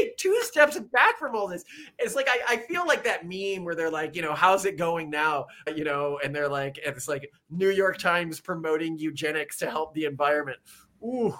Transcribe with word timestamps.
take 0.00 0.16
two 0.16 0.38
steps 0.42 0.78
back 0.78 1.18
from 1.18 1.34
all 1.34 1.46
this. 1.46 1.64
It's 1.98 2.14
like 2.14 2.28
I, 2.28 2.54
I 2.54 2.56
feel 2.58 2.86
like 2.86 3.04
that 3.04 3.24
meme 3.24 3.64
where 3.64 3.74
they're 3.74 3.90
like, 3.90 4.14
you 4.16 4.22
know, 4.22 4.34
how's 4.34 4.64
it 4.64 4.76
going 4.76 5.10
now? 5.10 5.46
You 5.74 5.84
know, 5.84 6.18
and 6.24 6.34
they're 6.34 6.48
like, 6.48 6.78
it's 6.84 7.08
like 7.08 7.30
New 7.50 7.70
York 7.70 7.98
Times 7.98 8.40
promoting 8.40 8.98
eugenics 8.98 9.56
to 9.58 9.70
help 9.70 9.94
the 9.94 10.04
environment. 10.04 10.58
Ooh, 11.02 11.34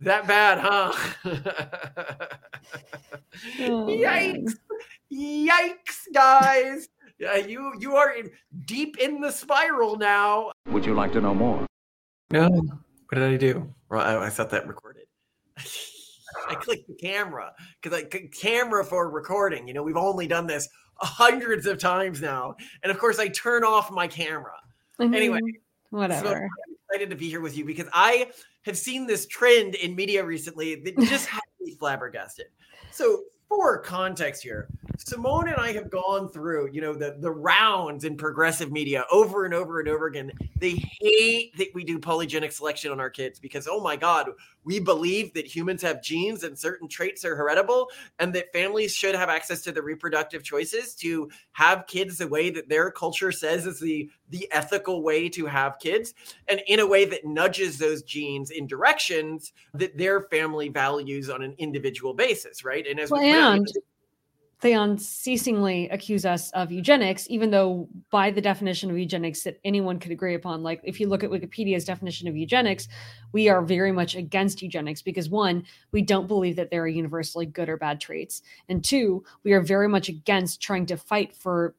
that 0.00 0.26
bad, 0.26 0.58
huh? 0.58 0.92
oh, 3.60 3.86
Yikes! 3.88 4.54
Yikes, 5.12 6.12
guys! 6.14 6.88
Yeah, 7.18 7.36
you 7.36 7.72
you 7.78 7.94
are 7.94 8.12
in, 8.14 8.30
deep 8.64 8.98
in 8.98 9.20
the 9.20 9.30
spiral 9.30 9.96
now. 9.96 10.52
Would 10.66 10.84
you 10.84 10.94
like 10.94 11.12
to 11.12 11.20
know 11.20 11.34
more? 11.34 11.66
No. 12.30 12.48
What 12.48 13.18
did 13.18 13.22
I 13.22 13.36
do? 13.36 13.72
Well, 13.90 14.00
I, 14.00 14.26
I 14.26 14.30
thought 14.30 14.50
that 14.50 14.66
recorded. 14.66 15.04
I 16.48 16.54
clicked 16.54 16.88
the 16.88 16.94
camera 16.94 17.52
because 17.80 17.98
I 17.98 18.04
camera 18.28 18.84
for 18.84 19.10
recording. 19.10 19.66
You 19.68 19.74
know, 19.74 19.82
we've 19.82 19.96
only 19.96 20.26
done 20.26 20.46
this 20.46 20.68
hundreds 20.96 21.66
of 21.66 21.78
times 21.78 22.20
now, 22.20 22.56
and 22.82 22.90
of 22.90 22.98
course, 22.98 23.18
I 23.18 23.28
turn 23.28 23.64
off 23.64 23.90
my 23.90 24.06
camera. 24.06 24.54
Mm-hmm. 25.00 25.14
Anyway, 25.14 25.40
whatever. 25.90 26.28
So 26.28 26.34
I'm 26.34 26.48
excited 26.88 27.10
to 27.10 27.16
be 27.16 27.28
here 27.28 27.40
with 27.40 27.56
you 27.56 27.64
because 27.64 27.88
I 27.92 28.30
have 28.62 28.78
seen 28.78 29.06
this 29.06 29.26
trend 29.26 29.74
in 29.76 29.94
media 29.94 30.24
recently 30.24 30.76
that 30.76 30.98
just 31.00 31.26
had 31.28 31.40
me 31.60 31.74
flabbergasted. 31.74 32.46
So, 32.90 33.24
for 33.54 33.78
context 33.78 34.42
here, 34.42 34.68
Simone 34.98 35.48
and 35.48 35.56
I 35.56 35.72
have 35.72 35.90
gone 35.90 36.28
through, 36.28 36.70
you 36.72 36.80
know, 36.80 36.94
the 36.94 37.16
the 37.18 37.30
rounds 37.30 38.04
in 38.04 38.16
progressive 38.16 38.70
media 38.70 39.04
over 39.10 39.44
and 39.44 39.52
over 39.52 39.80
and 39.80 39.88
over 39.88 40.06
again. 40.06 40.32
They 40.58 40.82
hate 41.00 41.56
that 41.58 41.68
we 41.74 41.84
do 41.84 41.98
polygenic 41.98 42.52
selection 42.52 42.92
on 42.92 43.00
our 43.00 43.10
kids 43.10 43.38
because 43.38 43.68
oh 43.70 43.80
my 43.80 43.96
god, 43.96 44.30
we 44.64 44.78
believe 44.78 45.34
that 45.34 45.46
humans 45.46 45.82
have 45.82 46.02
genes 46.02 46.44
and 46.44 46.58
certain 46.58 46.88
traits 46.88 47.24
are 47.24 47.36
heritable 47.36 47.88
and 48.18 48.32
that 48.34 48.52
families 48.52 48.94
should 48.94 49.14
have 49.14 49.28
access 49.28 49.62
to 49.62 49.72
the 49.72 49.82
reproductive 49.82 50.42
choices 50.42 50.94
to 50.96 51.28
have 51.52 51.86
kids 51.86 52.18
the 52.18 52.28
way 52.28 52.50
that 52.50 52.68
their 52.68 52.90
culture 52.90 53.32
says 53.32 53.66
is 53.66 53.80
the 53.80 54.08
the 54.30 54.48
ethical 54.50 55.02
way 55.02 55.28
to 55.28 55.44
have 55.44 55.78
kids 55.78 56.14
and 56.48 56.62
in 56.66 56.80
a 56.80 56.86
way 56.86 57.04
that 57.04 57.24
nudges 57.24 57.78
those 57.78 58.02
genes 58.02 58.50
in 58.50 58.66
directions 58.66 59.52
that 59.74 59.96
their 59.98 60.22
family 60.22 60.68
values 60.68 61.28
on 61.28 61.42
an 61.42 61.54
individual 61.58 62.14
basis, 62.14 62.64
right? 62.64 62.86
And 62.86 62.98
as 62.98 63.10
well, 63.10 63.22
and 63.42 63.66
they 64.62 64.74
unceasingly 64.74 65.88
accuse 65.88 66.24
us 66.24 66.52
of 66.52 66.70
eugenics, 66.70 67.26
even 67.28 67.50
though 67.50 67.88
by 68.10 68.30
the 68.30 68.40
definition 68.40 68.90
of 68.90 68.98
eugenics 68.98 69.42
that 69.42 69.58
anyone 69.64 69.98
could 69.98 70.12
agree 70.12 70.34
upon, 70.34 70.62
like 70.62 70.80
if 70.84 71.00
you 71.00 71.08
look 71.08 71.24
at 71.24 71.30
Wikipedia's 71.30 71.84
definition 71.84 72.28
of 72.28 72.36
eugenics, 72.36 72.86
we 73.32 73.48
are 73.48 73.60
very 73.60 73.90
much 73.90 74.14
against 74.14 74.62
eugenics 74.62 75.02
because 75.02 75.28
one, 75.28 75.64
we 75.90 76.00
don't 76.00 76.28
believe 76.28 76.54
that 76.56 76.70
there 76.70 76.82
are 76.82 76.88
universally 76.88 77.44
good 77.44 77.68
or 77.68 77.76
bad 77.76 78.00
traits. 78.00 78.42
And 78.68 78.84
two, 78.84 79.24
we 79.42 79.52
are 79.52 79.60
very 79.60 79.88
much 79.88 80.08
against 80.08 80.62
trying 80.62 80.86
to 80.86 80.96
fight 80.96 81.34
for 81.34 81.74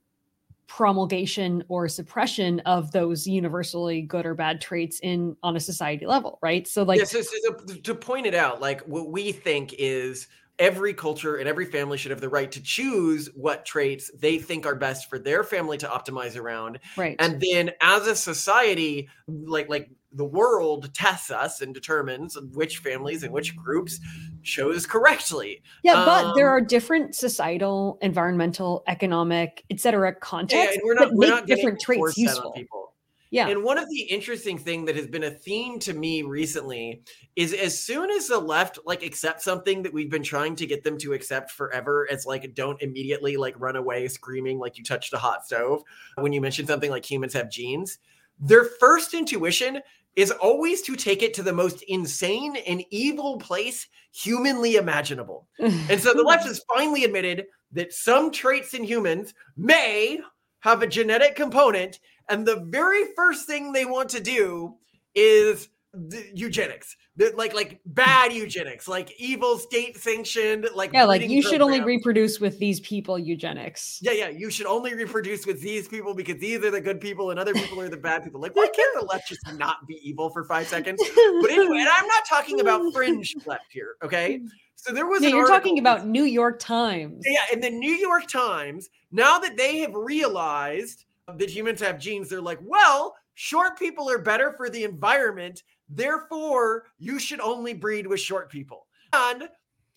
promulgation 0.67 1.63
or 1.69 1.87
suppression 1.87 2.59
of 2.61 2.91
those 2.91 3.25
universally 3.27 4.01
good 4.01 4.25
or 4.25 4.33
bad 4.33 4.59
traits 4.59 4.99
in 5.01 5.37
on 5.43 5.55
a 5.55 5.59
society 5.59 6.07
level 6.07 6.39
right 6.41 6.67
so 6.67 6.83
like 6.83 6.97
yeah, 6.97 7.05
so, 7.05 7.21
so 7.21 7.53
to, 7.53 7.81
to 7.81 7.93
point 7.93 8.25
it 8.25 8.33
out 8.33 8.61
like 8.61 8.81
what 8.83 9.11
we 9.11 9.31
think 9.31 9.75
is 9.77 10.29
every 10.59 10.93
culture 10.93 11.37
and 11.37 11.47
every 11.47 11.65
family 11.65 11.97
should 11.97 12.11
have 12.11 12.21
the 12.21 12.29
right 12.29 12.51
to 12.51 12.61
choose 12.61 13.29
what 13.35 13.65
traits 13.65 14.11
they 14.15 14.37
think 14.37 14.65
are 14.65 14.75
best 14.75 15.09
for 15.09 15.17
their 15.17 15.43
family 15.43 15.77
to 15.77 15.87
optimize 15.87 16.37
around. 16.37 16.79
Right. 16.95 17.15
And 17.19 17.41
then 17.51 17.71
as 17.81 18.07
a 18.07 18.15
society 18.15 19.09
like 19.27 19.69
like 19.69 19.89
the 20.15 20.25
world 20.25 20.93
tests 20.93 21.31
us 21.31 21.61
and 21.61 21.73
determines 21.73 22.37
which 22.53 22.77
families 22.77 23.23
and 23.23 23.33
which 23.33 23.55
groups 23.55 23.99
chose 24.43 24.85
correctly. 24.85 25.63
Yeah 25.83 25.93
um, 25.93 26.05
but 26.05 26.35
there 26.35 26.49
um, 26.49 26.57
are 26.57 26.61
different 26.61 27.15
societal 27.15 27.97
environmental 28.01 28.83
economic 28.87 29.63
etc 29.71 30.13
contexts 30.13 30.75
yeah, 30.75 30.81
we're 30.85 30.93
not, 30.93 31.09
that 31.09 31.15
we're 31.15 31.35
make 31.35 31.45
different 31.47 31.79
traits 31.79 32.17
useful. 32.17 32.51
people 32.51 32.82
yeah. 33.33 33.47
And 33.47 33.63
one 33.63 33.79
of 33.79 33.89
the 33.89 34.01
interesting 34.01 34.59
thing 34.59 34.85
that 34.85 34.95
has 34.95 35.07
been 35.07 35.23
a 35.23 35.31
theme 35.31 35.79
to 35.79 35.93
me 35.95 36.21
recently 36.21 37.01
is 37.35 37.51
as 37.51 37.83
soon 37.83 38.11
as 38.11 38.27
the 38.27 38.37
left 38.37 38.77
like 38.85 39.01
accept 39.01 39.41
something 39.41 39.81
that 39.81 39.91
we've 39.91 40.11
been 40.11 40.21
trying 40.21 40.55
to 40.57 40.67
get 40.67 40.83
them 40.83 40.99
to 40.99 41.13
accept 41.13 41.49
forever, 41.49 42.07
it's 42.11 42.27
like 42.27 42.53
don't 42.53 42.79
immediately 42.83 43.35
like 43.35 43.59
run 43.59 43.75
away 43.75 44.07
screaming 44.07 44.59
like 44.59 44.77
you 44.77 44.83
touched 44.83 45.13
a 45.13 45.17
hot 45.17 45.43
stove 45.47 45.81
when 46.19 46.31
you 46.31 46.41
mention 46.41 46.67
something 46.67 46.91
like 46.91 47.09
humans 47.09 47.33
have 47.33 47.49
genes. 47.49 47.97
Their 48.39 48.65
first 48.65 49.15
intuition 49.15 49.81
is 50.15 50.29
always 50.29 50.83
to 50.83 50.95
take 50.95 51.23
it 51.23 51.33
to 51.33 51.41
the 51.41 51.53
most 51.53 51.81
insane 51.87 52.55
and 52.67 52.85
evil 52.91 53.39
place 53.39 53.87
humanly 54.11 54.75
imaginable. 54.75 55.47
and 55.59 55.99
so 55.99 56.13
the 56.13 56.21
left 56.21 56.43
has 56.47 56.63
finally 56.71 57.03
admitted 57.03 57.47
that 57.71 57.93
some 57.93 58.29
traits 58.29 58.75
in 58.75 58.83
humans 58.83 59.33
may 59.57 60.19
have 60.63 60.81
a 60.81 60.87
genetic 60.87 61.35
component 61.35 61.99
and 62.29 62.45
the 62.45 62.65
very 62.67 63.03
first 63.15 63.45
thing 63.45 63.73
they 63.73 63.85
want 63.85 64.09
to 64.09 64.21
do 64.21 64.75
is 65.13 65.69
eugenics. 66.33 66.95
Like 67.35 67.53
like 67.53 67.79
bad 67.85 68.31
hmm. 68.31 68.37
eugenics 68.37 68.87
like 68.87 69.13
evil 69.19 69.59
state 69.59 69.97
sanctioned 69.97 70.67
like 70.73 70.93
yeah 70.93 71.03
like 71.03 71.21
you 71.21 71.43
should 71.43 71.61
only 71.61 71.79
reproduce 71.79 72.39
with 72.39 72.57
these 72.57 72.79
people 72.79 73.19
eugenics. 73.19 73.99
Yeah 74.01 74.13
yeah 74.13 74.29
you 74.29 74.49
should 74.49 74.65
only 74.65 74.95
reproduce 74.95 75.45
with 75.45 75.61
these 75.61 75.87
people 75.87 76.15
because 76.15 76.39
these 76.39 76.63
are 76.63 76.71
the 76.71 76.81
good 76.81 76.99
people 76.99 77.29
and 77.29 77.39
other 77.39 77.53
people 77.53 77.79
are 77.81 77.89
the 77.89 77.97
bad 77.97 78.23
people. 78.23 78.41
Like 78.41 78.55
why 78.55 78.67
can't 78.73 78.99
the 78.99 79.05
left 79.05 79.27
just 79.27 79.41
not 79.55 79.85
be 79.85 79.99
evil 80.01 80.31
for 80.31 80.43
five 80.45 80.67
seconds? 80.67 80.99
But 81.41 81.51
anyway 81.51 81.77
and 81.79 81.89
i'm 81.89 82.07
not 82.07 82.23
talking 82.27 82.59
about 82.61 82.81
fringe 82.93 83.35
left 83.45 83.71
here 83.71 83.95
okay 84.01 84.41
so 84.83 84.93
there 84.93 85.07
was 85.07 85.23
yeah, 85.23 85.29
you're 85.29 85.47
talking 85.47 85.79
about 85.79 86.05
new 86.05 86.23
york 86.23 86.59
times 86.59 87.23
yeah 87.25 87.43
in 87.51 87.59
the 87.59 87.69
new 87.69 87.93
york 87.93 88.27
times 88.27 88.89
now 89.13 89.37
that 89.37 89.55
they 89.55 89.77
have 89.77 89.93
realized 89.93 91.05
that 91.27 91.49
humans 91.49 91.79
have 91.81 91.99
genes, 91.99 92.29
they're 92.29 92.41
like, 92.41 92.59
well, 92.63 93.15
short 93.35 93.77
people 93.77 94.09
are 94.09 94.17
better 94.17 94.53
for 94.53 94.69
the 94.69 94.83
environment. 94.83 95.63
Therefore, 95.87 96.85
you 96.97 97.19
should 97.19 97.39
only 97.39 97.73
breed 97.73 98.07
with 98.07 98.19
short 98.19 98.51
people. 98.51 98.87
And 99.13 99.49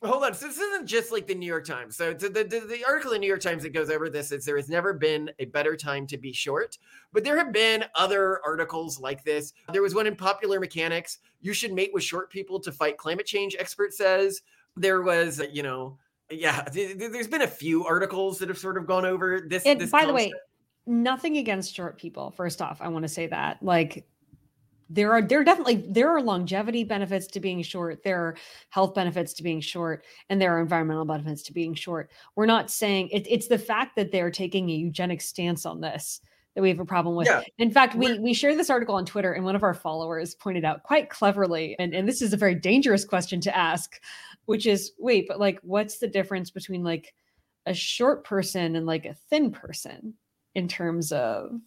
hold 0.04 0.22
on. 0.22 0.34
So 0.34 0.46
this 0.46 0.58
isn't 0.58 0.86
just 0.86 1.10
like 1.10 1.26
the 1.26 1.34
New 1.34 1.46
York 1.46 1.64
Times. 1.64 1.96
So 1.96 2.12
the, 2.12 2.28
the, 2.28 2.44
the 2.44 2.84
article 2.86 3.12
in 3.12 3.22
New 3.22 3.26
York 3.26 3.40
Times 3.40 3.62
that 3.62 3.72
goes 3.72 3.88
over 3.88 4.10
this 4.10 4.30
is 4.30 4.44
there 4.44 4.58
has 4.58 4.68
never 4.68 4.92
been 4.92 5.30
a 5.38 5.46
better 5.46 5.76
time 5.76 6.06
to 6.08 6.18
be 6.18 6.32
short. 6.32 6.76
But 7.12 7.24
there 7.24 7.38
have 7.38 7.52
been 7.52 7.84
other 7.94 8.40
articles 8.44 9.00
like 9.00 9.24
this. 9.24 9.54
There 9.72 9.82
was 9.82 9.94
one 9.94 10.06
in 10.06 10.14
Popular 10.14 10.60
Mechanics. 10.60 11.18
You 11.40 11.54
should 11.54 11.72
mate 11.72 11.90
with 11.94 12.04
short 12.04 12.30
people 12.30 12.60
to 12.60 12.70
fight 12.70 12.98
climate 12.98 13.26
change, 13.26 13.56
expert 13.58 13.94
says. 13.94 14.42
There 14.76 15.02
was, 15.02 15.40
you 15.52 15.62
know, 15.62 15.98
yeah, 16.30 16.62
there's 16.72 17.28
been 17.28 17.42
a 17.42 17.48
few 17.48 17.84
articles 17.84 18.38
that 18.38 18.48
have 18.48 18.58
sort 18.58 18.76
of 18.76 18.86
gone 18.86 19.04
over 19.04 19.40
this. 19.40 19.64
And 19.64 19.80
this 19.80 19.90
by 19.90 20.00
concept. 20.00 20.08
the 20.08 20.14
way, 20.14 20.32
nothing 20.86 21.36
against 21.38 21.74
short 21.74 21.98
people. 21.98 22.30
First 22.30 22.60
off, 22.60 22.80
I 22.80 22.88
want 22.88 23.04
to 23.04 23.08
say 23.08 23.26
that 23.28 23.62
like 23.62 24.06
there 24.88 25.12
are 25.12 25.22
there 25.22 25.40
are 25.40 25.44
definitely 25.44 25.84
there 25.88 26.10
are 26.10 26.22
longevity 26.22 26.84
benefits 26.84 27.26
to 27.26 27.40
being 27.40 27.62
short 27.62 28.02
there 28.04 28.20
are 28.20 28.36
health 28.70 28.94
benefits 28.94 29.32
to 29.32 29.42
being 29.42 29.60
short 29.60 30.04
and 30.28 30.40
there 30.40 30.56
are 30.56 30.60
environmental 30.60 31.04
benefits 31.04 31.42
to 31.42 31.52
being 31.52 31.74
short 31.74 32.10
we're 32.36 32.46
not 32.46 32.70
saying 32.70 33.08
it, 33.08 33.26
it's 33.28 33.48
the 33.48 33.58
fact 33.58 33.96
that 33.96 34.12
they're 34.12 34.30
taking 34.30 34.70
a 34.70 34.74
eugenic 34.74 35.20
stance 35.20 35.66
on 35.66 35.80
this 35.80 36.20
that 36.56 36.62
we 36.62 36.68
have 36.68 36.80
a 36.80 36.84
problem 36.84 37.14
with 37.14 37.28
yeah. 37.28 37.42
in 37.58 37.70
fact 37.70 37.94
we 37.94 38.18
we 38.18 38.34
shared 38.34 38.58
this 38.58 38.70
article 38.70 38.96
on 38.96 39.06
twitter 39.06 39.32
and 39.32 39.44
one 39.44 39.54
of 39.54 39.62
our 39.62 39.74
followers 39.74 40.34
pointed 40.34 40.64
out 40.64 40.82
quite 40.82 41.08
cleverly 41.08 41.76
and, 41.78 41.94
and 41.94 42.08
this 42.08 42.20
is 42.20 42.32
a 42.32 42.36
very 42.36 42.54
dangerous 42.54 43.04
question 43.04 43.40
to 43.40 43.56
ask 43.56 44.00
which 44.46 44.66
is 44.66 44.92
wait 44.98 45.26
but 45.28 45.38
like 45.38 45.60
what's 45.62 45.98
the 45.98 46.08
difference 46.08 46.50
between 46.50 46.82
like 46.82 47.14
a 47.66 47.74
short 47.74 48.24
person 48.24 48.76
and 48.76 48.86
like 48.86 49.04
a 49.04 49.14
thin 49.28 49.50
person 49.50 50.14
in 50.54 50.68
terms 50.68 51.12
of 51.12 51.60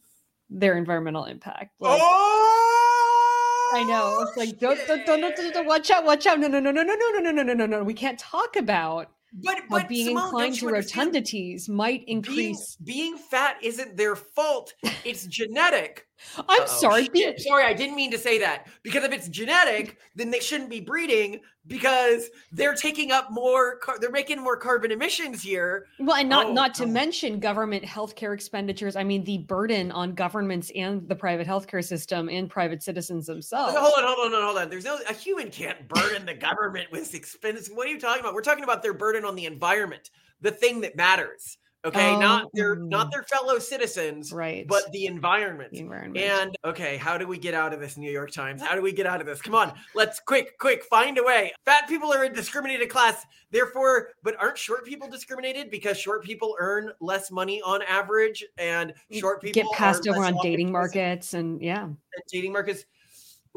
their 0.50 0.78
environmental 0.78 1.26
impact. 1.26 1.76
Like, 1.80 2.00
oh, 2.02 3.72
I 3.76 3.84
know. 3.84 4.26
It's 4.28 4.38
like 4.38 4.60
don't, 4.60 4.80
don't, 4.88 5.06
don't, 5.06 5.22
don't, 5.22 5.36
don't, 5.36 5.58
oh, 5.58 5.64
watch 5.64 5.92
out, 5.92 6.06
watch 6.06 6.26
out. 6.26 6.40
No, 6.40 6.48
no, 6.48 6.60
no, 6.60 6.72
no, 6.72 6.82
no, 6.82 6.96
no, 6.96 7.20
no, 7.20 7.32
no, 7.32 7.44
no, 7.44 7.54
no, 7.54 7.66
no. 7.66 7.84
We 7.84 7.94
can't 7.94 8.18
talk 8.18 8.56
about 8.56 9.12
but, 9.34 9.62
but 9.70 9.88
being 9.88 10.08
Simone, 10.08 10.26
inclined 10.26 10.56
to 10.56 10.66
rotundities 10.66 11.70
might 11.70 12.04
increase. 12.08 12.76
Being, 12.78 13.12
being, 13.12 13.18
fat 13.18 13.58
isn't 13.62 13.96
their 13.98 14.16
fault. 14.16 14.74
It's 15.06 15.26
genetic. 15.28 16.09
I'm 16.38 16.62
Uh-oh. 16.62 16.66
sorry. 16.66 17.10
Shit. 17.16 17.40
Sorry, 17.42 17.64
I 17.64 17.74
didn't 17.74 17.96
mean 17.96 18.12
to 18.12 18.18
say 18.18 18.40
that. 18.40 18.68
Because 18.84 19.04
if 19.04 19.12
it's 19.12 19.28
genetic, 19.30 19.98
then 20.16 20.32
they 20.32 20.40
shouldn't 20.40 20.70
be 20.70 20.80
breeding 20.80 21.42
because 21.68 22.30
they're 22.52 22.74
taking 22.74 23.12
up 23.12 23.32
more. 23.32 23.78
Car- 23.78 23.98
they're 24.00 24.12
making 24.12 24.42
more 24.42 24.58
carbon 24.58 24.92
emissions 24.92 25.42
here. 25.42 25.86
Well, 26.00 26.18
and 26.18 26.30
not 26.30 26.48
oh, 26.48 26.54
not 26.54 26.74
to 26.76 26.84
oh. 26.84 26.88
mention 26.88 27.40
government 27.40 27.84
healthcare 27.84 28.34
expenditures. 28.34 28.96
I 28.96 29.04
mean, 29.04 29.24
the 29.24 29.40
burden 29.40 29.92
on 29.92 30.14
governments 30.14 30.72
and 30.76 31.08
the 31.08 31.16
private 31.16 31.48
healthcare 31.48 31.84
system 31.84 32.30
and 32.30 32.50
private 32.50 32.84
citizens 32.84 33.28
themselves. 33.28 33.76
Hold 33.78 33.94
on, 33.98 34.04
hold 34.04 34.34
on, 34.34 34.42
hold 34.42 34.58
on. 34.58 34.70
There's 34.70 34.86
no 34.86 35.00
a 35.10 35.14
human 35.14 35.50
can't 35.50 35.88
burden 35.88 36.26
the 36.26 36.34
government 36.34 36.92
with 36.92 37.14
expense. 37.14 37.70
What 37.70 37.88
are 37.88 37.92
you 37.92 38.00
talking 38.00 38.22
about? 38.22 38.34
We're 38.34 38.42
talking 38.42 38.64
about 38.64 38.84
their 38.84 38.94
burden 38.94 39.26
on 39.26 39.36
the 39.36 39.46
environment, 39.46 40.10
the 40.42 40.52
thing 40.52 40.82
that 40.82 40.96
matters 40.96 41.58
Okay, 41.86 42.14
Oh, 42.14 42.20
not 42.20 42.50
their 42.54 42.76
not 42.76 43.08
mm. 43.08 43.12
their 43.12 43.24
fellow 43.24 43.58
citizens, 43.58 44.34
Right. 44.34 44.68
but 44.68 44.92
the 44.92 45.06
environment. 45.06 45.72
The 45.72 45.80
environment. 45.80 46.18
And 46.18 46.58
okay, 46.66 46.98
how 46.98 47.18
do 47.18 47.26
we 47.26 47.38
get 47.38 47.54
out 47.54 47.74
of 47.74 47.80
this, 47.80 47.96
New 47.96 48.12
York 48.12 48.32
Times? 48.32 48.62
How 48.62 48.76
do 48.76 48.82
we 48.82 48.92
get 48.92 49.06
out 49.06 49.22
of 49.22 49.28
this? 49.28 49.42
Come 49.42 49.56
on, 49.56 49.74
let's 49.96 50.20
quick, 50.20 50.58
quick, 50.58 50.84
find 50.84 51.18
a 51.18 51.24
way. 51.24 51.54
Fat 51.64 51.88
people 51.88 52.12
are 52.14 52.26
a 52.26 52.30
discriminated 52.30 52.90
class, 52.90 53.26
therefore, 53.52 54.10
but 54.24 54.36
aren't 54.42 54.58
short 54.58 54.86
people 54.86 55.10
discriminated 55.10 55.72
because 55.72 55.98
short 55.98 56.22
people 56.22 56.54
earn 56.60 56.92
less 57.00 57.32
money 57.32 57.62
on 57.62 57.82
average, 57.84 58.44
and 58.58 58.94
short 59.12 59.42
people 59.42 59.64
get 59.64 59.72
passed 59.72 60.06
over 60.06 60.26
on 60.26 60.38
dating 60.44 60.72
markets 60.74 61.34
and 61.34 61.62
yeah. 61.62 61.86
in 61.86 61.98
dating 62.30 62.52
markets. 62.52 62.84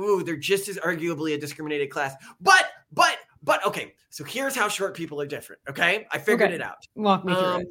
Ooh, 0.00 0.22
they're 0.22 0.36
just 0.36 0.69
as 0.69 0.78
arguably 0.78 1.34
a 1.34 1.38
discriminated 1.38 1.90
class. 1.90 2.14
But, 2.40 2.70
but, 2.92 3.19
but, 3.42 3.66
okay. 3.66 3.94
So 4.10 4.24
here's 4.24 4.54
how 4.54 4.69
short 4.69 4.94
people 4.94 5.20
are 5.20 5.26
different. 5.26 5.60
Okay, 5.69 6.06
I 6.10 6.19
figured 6.19 6.48
Okay. 6.48 6.54
it 6.54 6.62
out. 6.62 6.76
Walk 6.94 7.24
me 7.24 7.34
through 7.34 7.42
Um, 7.42 7.60
it. 7.62 7.69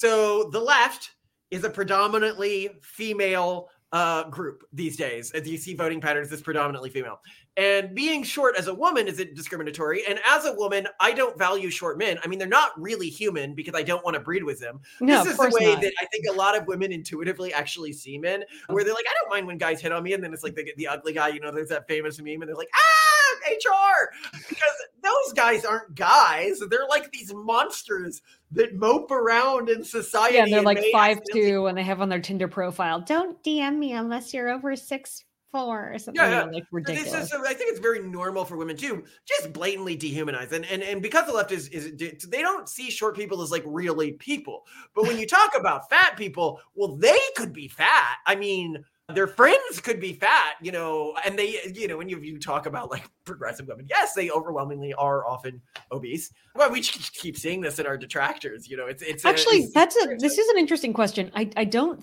So 0.00 0.44
the 0.44 0.60
left 0.60 1.10
is 1.50 1.62
a 1.64 1.68
predominantly 1.68 2.70
female 2.80 3.68
uh, 3.92 4.30
group 4.30 4.62
these 4.72 4.96
days. 4.96 5.30
As 5.32 5.46
you 5.46 5.58
see 5.58 5.74
voting 5.74 6.00
patterns, 6.00 6.32
it's 6.32 6.40
predominantly 6.40 6.88
female. 6.88 7.20
And 7.58 7.94
being 7.94 8.22
short 8.22 8.56
as 8.56 8.68
a 8.68 8.72
woman 8.72 9.08
isn't 9.08 9.34
discriminatory. 9.34 10.06
And 10.08 10.18
as 10.26 10.46
a 10.46 10.54
woman, 10.54 10.88
I 11.00 11.12
don't 11.12 11.36
value 11.36 11.68
short 11.68 11.98
men. 11.98 12.18
I 12.24 12.28
mean, 12.28 12.38
they're 12.38 12.48
not 12.48 12.80
really 12.80 13.10
human 13.10 13.54
because 13.54 13.74
I 13.74 13.82
don't 13.82 14.02
want 14.02 14.14
to 14.14 14.20
breed 14.20 14.42
with 14.42 14.58
them. 14.58 14.80
No, 15.02 15.22
this 15.22 15.32
is 15.32 15.38
the 15.38 15.54
way 15.60 15.72
not. 15.74 15.82
that 15.82 15.92
I 16.00 16.06
think 16.06 16.24
a 16.30 16.32
lot 16.32 16.56
of 16.56 16.66
women 16.66 16.92
intuitively 16.92 17.52
actually 17.52 17.92
see 17.92 18.16
men, 18.16 18.42
where 18.68 18.84
they're 18.84 18.94
like, 18.94 19.04
I 19.06 19.14
don't 19.20 19.28
mind 19.28 19.48
when 19.48 19.58
guys 19.58 19.82
hit 19.82 19.92
on 19.92 20.02
me. 20.02 20.14
And 20.14 20.24
then 20.24 20.32
it's 20.32 20.44
like 20.44 20.54
the, 20.54 20.72
the 20.78 20.88
ugly 20.88 21.12
guy, 21.12 21.28
you 21.28 21.40
know, 21.40 21.52
there's 21.52 21.68
that 21.68 21.86
famous 21.88 22.18
meme, 22.18 22.40
and 22.40 22.48
they're 22.48 22.56
like, 22.56 22.70
ah, 22.74 23.09
HR. 23.48 24.12
Because 24.48 24.74
those 25.02 25.32
guys 25.34 25.64
aren't 25.64 25.94
guys. 25.94 26.60
They're 26.70 26.86
like 26.88 27.10
these 27.12 27.32
monsters 27.34 28.22
that 28.52 28.74
mope 28.74 29.10
around 29.10 29.68
in 29.68 29.84
society. 29.84 30.36
yeah, 30.36 30.46
they're 30.46 30.62
like 30.62 30.84
five 30.92 31.20
two, 31.32 31.66
and 31.66 31.76
they 31.76 31.82
have 31.82 32.00
on 32.00 32.08
their 32.08 32.20
Tinder 32.20 32.48
profile, 32.48 33.00
"Don't 33.00 33.42
DM 33.42 33.78
me 33.78 33.92
unless 33.92 34.34
you're 34.34 34.48
over 34.48 34.74
six 34.76 35.24
four 35.52 35.92
or 35.92 35.98
something." 35.98 36.22
Yeah, 36.22 36.44
know, 36.44 36.50
like 36.52 36.64
But 36.72 36.86
This 36.86 37.12
is, 37.12 37.32
I 37.32 37.54
think 37.54 37.70
it's 37.70 37.80
very 37.80 38.00
normal 38.00 38.44
for 38.44 38.56
women 38.56 38.76
too, 38.76 39.04
just 39.26 39.52
blatantly 39.52 39.96
dehumanize, 39.96 40.52
and 40.52 40.64
and 40.66 40.82
and 40.82 41.00
because 41.02 41.26
the 41.26 41.32
left 41.32 41.52
is 41.52 41.68
is 41.68 41.92
they 42.28 42.42
don't 42.42 42.68
see 42.68 42.90
short 42.90 43.16
people 43.16 43.42
as 43.42 43.50
like 43.50 43.64
really 43.66 44.12
people. 44.12 44.66
But 44.94 45.06
when 45.06 45.18
you 45.18 45.26
talk 45.26 45.52
about 45.56 45.88
fat 45.88 46.16
people, 46.16 46.60
well, 46.74 46.96
they 46.96 47.18
could 47.36 47.52
be 47.52 47.68
fat. 47.68 48.16
I 48.26 48.36
mean, 48.36 48.84
their 49.14 49.26
friends 49.26 49.80
could 49.82 50.00
be 50.00 50.12
fat, 50.14 50.54
you 50.62 50.72
know, 50.72 51.14
and 51.24 51.38
they, 51.38 51.60
you 51.74 51.88
know, 51.88 51.96
when 51.96 52.08
you 52.08 52.18
you 52.20 52.38
talk 52.38 52.66
about 52.66 52.90
like 52.90 53.08
progressive 53.24 53.68
women, 53.68 53.86
yes, 53.88 54.14
they 54.14 54.30
overwhelmingly 54.30 54.94
are 54.94 55.26
often 55.26 55.60
obese. 55.92 56.32
Well, 56.54 56.70
we 56.70 56.80
just 56.80 57.14
keep 57.14 57.36
seeing 57.36 57.60
this 57.60 57.78
in 57.78 57.86
our 57.86 57.96
detractors. 57.96 58.68
You 58.68 58.76
know, 58.76 58.86
it's 58.86 59.02
it's 59.02 59.24
a- 59.24 59.28
Actually, 59.28 59.58
it's- 59.58 59.72
that's 59.72 59.96
a 59.96 60.16
this 60.18 60.38
is 60.38 60.48
an 60.48 60.58
interesting 60.58 60.92
question. 60.92 61.30
I 61.34 61.50
I 61.56 61.64
don't. 61.64 62.02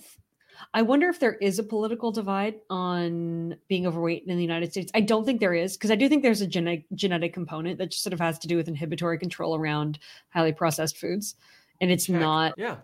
I 0.74 0.82
wonder 0.82 1.08
if 1.08 1.20
there 1.20 1.36
is 1.36 1.60
a 1.60 1.64
political 1.64 2.12
divide 2.12 2.56
on 2.70 3.56
being 3.68 3.86
overweight 3.86 4.24
in 4.26 4.36
the 4.36 4.42
United 4.42 4.72
States. 4.72 4.92
I 4.96 5.02
don't 5.02 5.24
think 5.24 5.40
there 5.40 5.54
is 5.54 5.78
because 5.78 5.92
I 5.92 5.96
do 5.96 6.10
think 6.10 6.24
there's 6.24 6.42
a 6.42 6.48
genetic 6.48 6.86
genetic 6.96 7.32
component 7.34 7.78
that 7.78 7.92
just 7.92 8.04
sort 8.04 8.14
of 8.14 8.20
has 8.20 8.40
to 8.40 8.48
do 8.48 8.58
with 8.58 8.68
inhibitory 8.68 9.20
control 9.20 9.56
around 9.56 10.00
highly 10.30 10.54
processed 10.54 10.98
foods, 10.98 11.36
and 11.80 11.92
it's 11.92 12.08
Check. 12.08 12.20
not 12.20 12.54
yeah. 12.58 12.78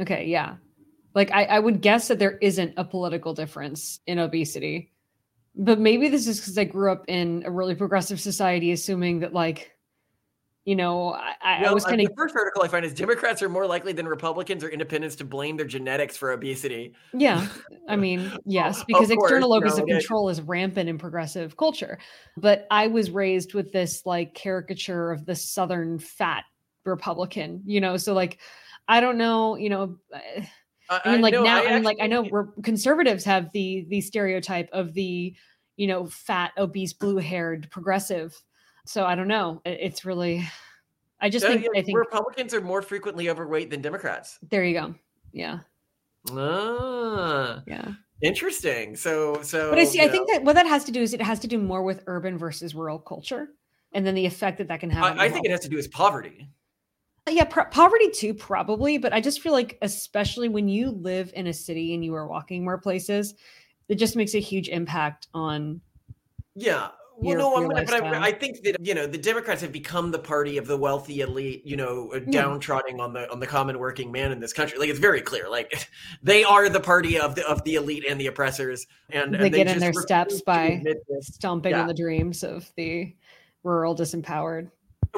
okay. 0.00 0.24
Yeah, 0.26 0.56
like 1.14 1.30
I, 1.32 1.44
I 1.44 1.58
would 1.58 1.80
guess 1.80 2.08
that 2.08 2.18
there 2.18 2.38
isn't 2.38 2.74
a 2.76 2.84
political 2.84 3.34
difference 3.34 4.00
in 4.06 4.18
obesity, 4.18 4.92
but 5.54 5.78
maybe 5.78 6.08
this 6.08 6.26
is 6.26 6.40
because 6.40 6.56
I 6.56 6.64
grew 6.64 6.90
up 6.90 7.04
in 7.08 7.42
a 7.46 7.50
really 7.50 7.74
progressive 7.74 8.20
society, 8.20 8.72
assuming 8.72 9.20
that 9.20 9.32
like. 9.32 9.70
You 10.64 10.76
know, 10.76 11.12
I, 11.12 11.34
I, 11.42 11.64
I 11.64 11.72
was 11.72 11.84
uh, 11.84 11.88
kind 11.88 12.00
of 12.02 12.06
the 12.06 12.14
first 12.14 12.36
article 12.36 12.62
I 12.62 12.68
find 12.68 12.84
is 12.84 12.94
Democrats 12.94 13.42
are 13.42 13.48
more 13.48 13.66
likely 13.66 13.92
than 13.92 14.06
Republicans 14.06 14.62
or 14.62 14.68
independents 14.68 15.16
to 15.16 15.24
blame 15.24 15.56
their 15.56 15.66
genetics 15.66 16.16
for 16.16 16.30
obesity. 16.30 16.94
Yeah, 17.12 17.48
I 17.88 17.96
mean, 17.96 18.30
yes, 18.46 18.84
because 18.84 19.10
external 19.10 19.50
locus 19.50 19.76
no, 19.76 19.82
of 19.82 19.88
control 19.88 20.28
is 20.28 20.40
rampant 20.40 20.88
in 20.88 20.98
progressive 20.98 21.56
culture. 21.56 21.98
But 22.36 22.68
I 22.70 22.86
was 22.86 23.10
raised 23.10 23.54
with 23.54 23.72
this 23.72 24.06
like 24.06 24.34
caricature 24.34 25.10
of 25.10 25.26
the 25.26 25.34
Southern 25.34 25.98
fat 25.98 26.44
Republican, 26.84 27.62
you 27.66 27.80
know. 27.80 27.96
So 27.96 28.14
like, 28.14 28.38
I 28.86 29.00
don't 29.00 29.18
know, 29.18 29.56
you 29.56 29.68
know. 29.68 29.96
I- 30.14 30.48
I 30.90 31.12
mean, 31.12 31.20
like 31.20 31.32
no, 31.32 31.42
now, 31.42 31.62
I, 31.64 31.74
mean, 31.74 31.82
like 31.82 31.98
I 32.00 32.06
know 32.06 32.22
we're 32.22 32.46
conservatives 32.62 33.24
have 33.24 33.50
the 33.52 33.86
the 33.88 34.00
stereotype 34.00 34.68
of 34.72 34.92
the, 34.94 35.34
you 35.76 35.86
know, 35.86 36.06
fat, 36.06 36.52
obese, 36.58 36.92
blue 36.92 37.16
haired 37.18 37.70
progressive. 37.70 38.40
So 38.86 39.04
I 39.04 39.14
don't 39.14 39.28
know. 39.28 39.62
It's 39.64 40.04
really, 40.04 40.44
I 41.20 41.30
just 41.30 41.44
No, 41.44 41.52
think 41.52 41.62
yeah, 41.62 41.80
I 41.80 41.82
think 41.82 41.96
Republicans 41.98 42.52
are 42.52 42.60
more 42.60 42.82
frequently 42.82 43.30
overweight 43.30 43.70
than 43.70 43.80
Democrats. 43.80 44.38
there 44.50 44.64
you 44.64 44.74
go. 44.78 44.94
Yeah, 45.32 45.60
Ah, 46.30 47.62
yeah. 47.66 47.92
interesting. 48.22 48.96
So, 48.96 49.40
so. 49.42 49.70
But 49.70 49.78
I 49.78 49.84
see. 49.84 50.00
I 50.00 50.04
you 50.04 50.10
think 50.10 50.28
know, 50.28 50.34
that 50.34 50.44
what 50.44 50.54
that 50.56 50.66
has 50.66 50.84
to 50.84 50.92
do 50.92 51.00
is 51.00 51.14
it 51.14 51.22
has 51.22 51.38
to 51.40 51.46
do 51.46 51.58
more 51.58 51.82
with 51.82 52.02
urban 52.06 52.38
versus 52.38 52.74
rural 52.74 52.98
culture, 52.98 53.48
and 53.92 54.06
then 54.06 54.14
the 54.14 54.26
effect 54.26 54.58
that 54.58 54.68
that 54.68 54.80
can 54.80 54.90
have. 54.90 55.04
on 55.04 55.18
I, 55.18 55.24
I 55.24 55.28
think 55.30 55.44
it 55.46 55.50
has 55.50 55.60
to 55.60 55.68
do 55.68 55.76
with 55.76 55.90
poverty. 55.90 56.48
Yeah, 57.28 57.44
pro- 57.44 57.66
poverty 57.66 58.10
too, 58.10 58.34
probably. 58.34 58.98
But 58.98 59.12
I 59.12 59.20
just 59.20 59.40
feel 59.40 59.52
like, 59.52 59.78
especially 59.82 60.48
when 60.48 60.68
you 60.68 60.90
live 60.90 61.32
in 61.34 61.46
a 61.46 61.52
city 61.52 61.94
and 61.94 62.04
you 62.04 62.14
are 62.14 62.26
walking 62.26 62.64
more 62.64 62.78
places, 62.78 63.34
it 63.88 63.96
just 63.96 64.16
makes 64.16 64.34
a 64.34 64.40
huge 64.40 64.68
impact 64.68 65.28
on. 65.34 65.80
Yeah. 66.54 66.88
Well, 67.18 67.30
Your- 67.32 67.38
no, 67.38 67.60
your 67.60 67.68
gonna, 67.68 67.84
but 67.84 68.14
I. 68.14 68.28
I 68.28 68.32
think 68.32 68.62
that 68.62 68.76
you 68.80 68.94
know 68.94 69.06
the 69.06 69.18
Democrats 69.18 69.60
have 69.60 69.70
become 69.70 70.10
the 70.10 70.18
party 70.18 70.56
of 70.56 70.66
the 70.66 70.76
wealthy 70.76 71.20
elite, 71.20 71.62
you 71.64 71.76
know, 71.76 72.10
uh, 72.12 72.20
Yeah. 72.26 72.42
downtrodden 72.42 73.00
on 73.00 73.12
the 73.12 73.30
on 73.30 73.38
the 73.38 73.46
common 73.46 73.78
working 73.78 74.10
man 74.10 74.32
in 74.32 74.40
this 74.40 74.52
country. 74.52 74.78
Like 74.78 74.88
it's 74.88 74.98
very 74.98 75.20
clear, 75.20 75.48
like 75.48 75.70
they 76.22 76.42
are 76.42 76.68
the 76.68 76.80
party 76.80 77.20
of 77.20 77.34
the 77.34 77.46
of 77.46 77.62
the 77.64 77.74
elite 77.76 78.04
and 78.08 78.18
the 78.18 78.26
oppressors, 78.26 78.86
and, 79.10 79.34
They 79.34 79.46
and 79.46 79.54
get 79.54 79.68
in 79.68 79.78
their 79.78 79.92
steps 79.92 80.40
by. 80.42 80.82
Stomping 81.20 81.72
Yeah. 81.72 81.82
on 81.82 81.86
the 81.86 81.94
dreams 81.94 82.42
of 82.42 82.72
the 82.76 83.14
rural 83.62 83.94
disempowered. 83.94 84.70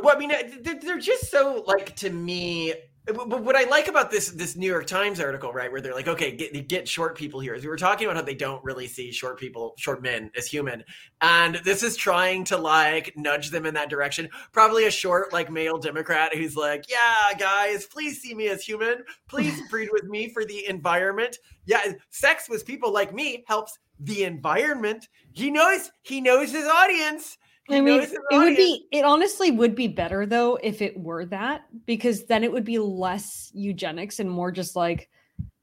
Well, 0.03 0.15
I 0.15 0.19
mean, 0.19 0.33
uh, 0.33 0.43
they're, 0.61 0.99
just 0.99 1.31
so 1.31 1.65
like 1.67 1.95
to 1.97 2.11
me. 2.11 2.75
What 3.07 3.55
I 3.55 3.65
like 3.65 3.89
about 3.89 4.11
this 4.11 4.31
this 4.31 4.57
New 4.57 4.67
York 4.67 4.87
Times 4.87 5.21
article, 5.21 5.53
right, 5.53 5.71
where 5.71 5.83
they're 5.83 5.95
like, 5.95 6.09
okay, 6.09 6.35
get, 6.35 6.69
get 6.69 6.89
short 6.89 7.19
people 7.19 7.39
here, 7.39 7.55
is 7.55 7.63
we 7.63 7.69
were 7.69 7.77
talking 7.77 8.07
about 8.07 8.17
how 8.17 8.23
they 8.23 8.35
don't 8.35 8.65
really 8.65 8.87
see 8.87 9.13
short 9.13 9.39
people, 9.39 9.75
short 9.77 10.03
men 10.03 10.31
as 10.37 10.47
human, 10.47 10.83
and 11.21 11.57
this 11.65 11.83
is 11.83 11.97
trying 11.97 12.45
to 12.45 12.57
like 12.57 13.13
nudge 13.15 13.51
them 13.51 13.67
in 13.67 13.75
that 13.75 13.91
direction. 13.91 14.31
Probably 14.53 14.87
a 14.87 14.91
short 14.91 15.35
like 15.35 15.51
male 15.51 15.77
Democrat 15.77 16.35
who's 16.35 16.57
like, 16.57 16.87
yeah, 16.89 17.39
guys, 17.39 17.85
please 17.85 18.23
see 18.23 18.35
me 18.35 18.49
as 18.49 18.65
human, 18.65 19.05
please 19.29 19.61
breed 19.71 19.91
with 19.93 20.05
me 20.05 20.31
for 20.31 20.47
the 20.47 20.67
environment. 20.67 21.37
Yeah, 21.67 21.83
sex 22.09 22.49
with 22.49 22.65
people 22.65 22.91
like 22.91 23.15
me 23.15 23.45
helps 23.47 23.79
the 24.01 24.25
environment. 24.25 25.09
He 25.33 25.51
knows 25.51 25.91
he 26.03 26.23
knows 26.23 26.53
his 26.53 26.67
audience. 26.67 27.37
I 27.71 27.81
mean, 27.81 28.01
it 28.03 28.13
would 28.33 28.57
be. 28.57 28.87
It 28.93 29.05
honestly 29.05 29.51
would 29.51 29.75
be 29.75 29.89
better 29.89 30.27
though 30.27 30.57
if 30.63 30.83
it 30.83 30.99
were 30.99 31.25
that, 31.27 31.65
because 31.87 32.25
then 32.25 32.45
it 32.45 32.53
would 32.53 32.65
be 32.65 32.79
less 32.79 33.51
eugenics 33.55 34.21
and 34.21 34.31
more 34.31 34.53
just 34.53 34.77
like, 34.77 35.09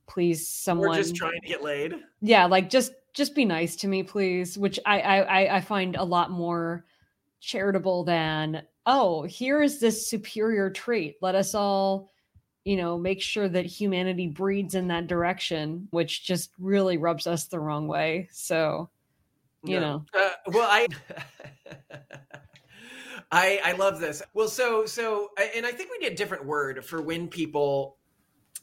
please, 0.08 0.48
someone. 0.48 0.90
We're 0.90 0.96
just 0.96 1.16
trying 1.16 1.40
to 1.42 1.48
get 1.48 1.64
laid. 1.64 1.94
yeah, 2.22 2.46
like 2.46 2.70
just 2.70 2.94
just 3.14 3.36
be 3.36 3.46
nice 3.46 3.76
to 3.78 3.88
me, 3.88 4.04
please. 4.04 4.58
Which 4.58 4.80
I 4.86 5.00
I 5.02 5.18
I- 5.44 5.56
I 5.58 5.62
find 5.62 5.96
a 5.96 6.04
lot 6.04 6.32
more 6.32 6.86
charitable 7.40 8.04
than 8.04 8.64
oh, 8.88 9.24
here 9.24 9.62
is 9.62 9.80
this 9.80 10.10
superior 10.10 10.70
trait. 10.72 11.18
Let 11.22 11.36
us 11.36 11.54
all, 11.54 12.12
you 12.66 12.78
know, 12.78 12.98
make 12.98 13.22
sure 13.22 13.48
that 13.48 13.66
humanity 13.68 14.28
breeds 14.28 14.74
in 14.74 14.88
that 14.88 15.06
direction, 15.06 15.88
which 15.92 16.24
just 16.24 16.50
really 16.58 16.98
rubs 16.98 17.28
us 17.28 17.46
the 17.46 17.60
wrong 17.60 17.88
way. 17.88 18.28
So 18.32 18.90
you 19.64 19.76
Yeah. 19.76 19.80
know. 19.80 20.06
Uh, 20.14 20.30
well, 20.48 20.68
I, 20.70 20.88
I, 23.32 23.60
I 23.64 23.72
love 23.74 24.00
this. 24.00 24.22
Well, 24.34 24.48
so, 24.48 24.86
so, 24.86 25.30
and 25.56 25.66
I 25.66 25.72
think 25.72 25.92
we 25.92 25.98
need 26.00 26.12
a 26.12 26.16
different 26.16 26.46
word 26.46 26.84
for 26.86 27.02
when 27.02 27.28
people 27.28 27.98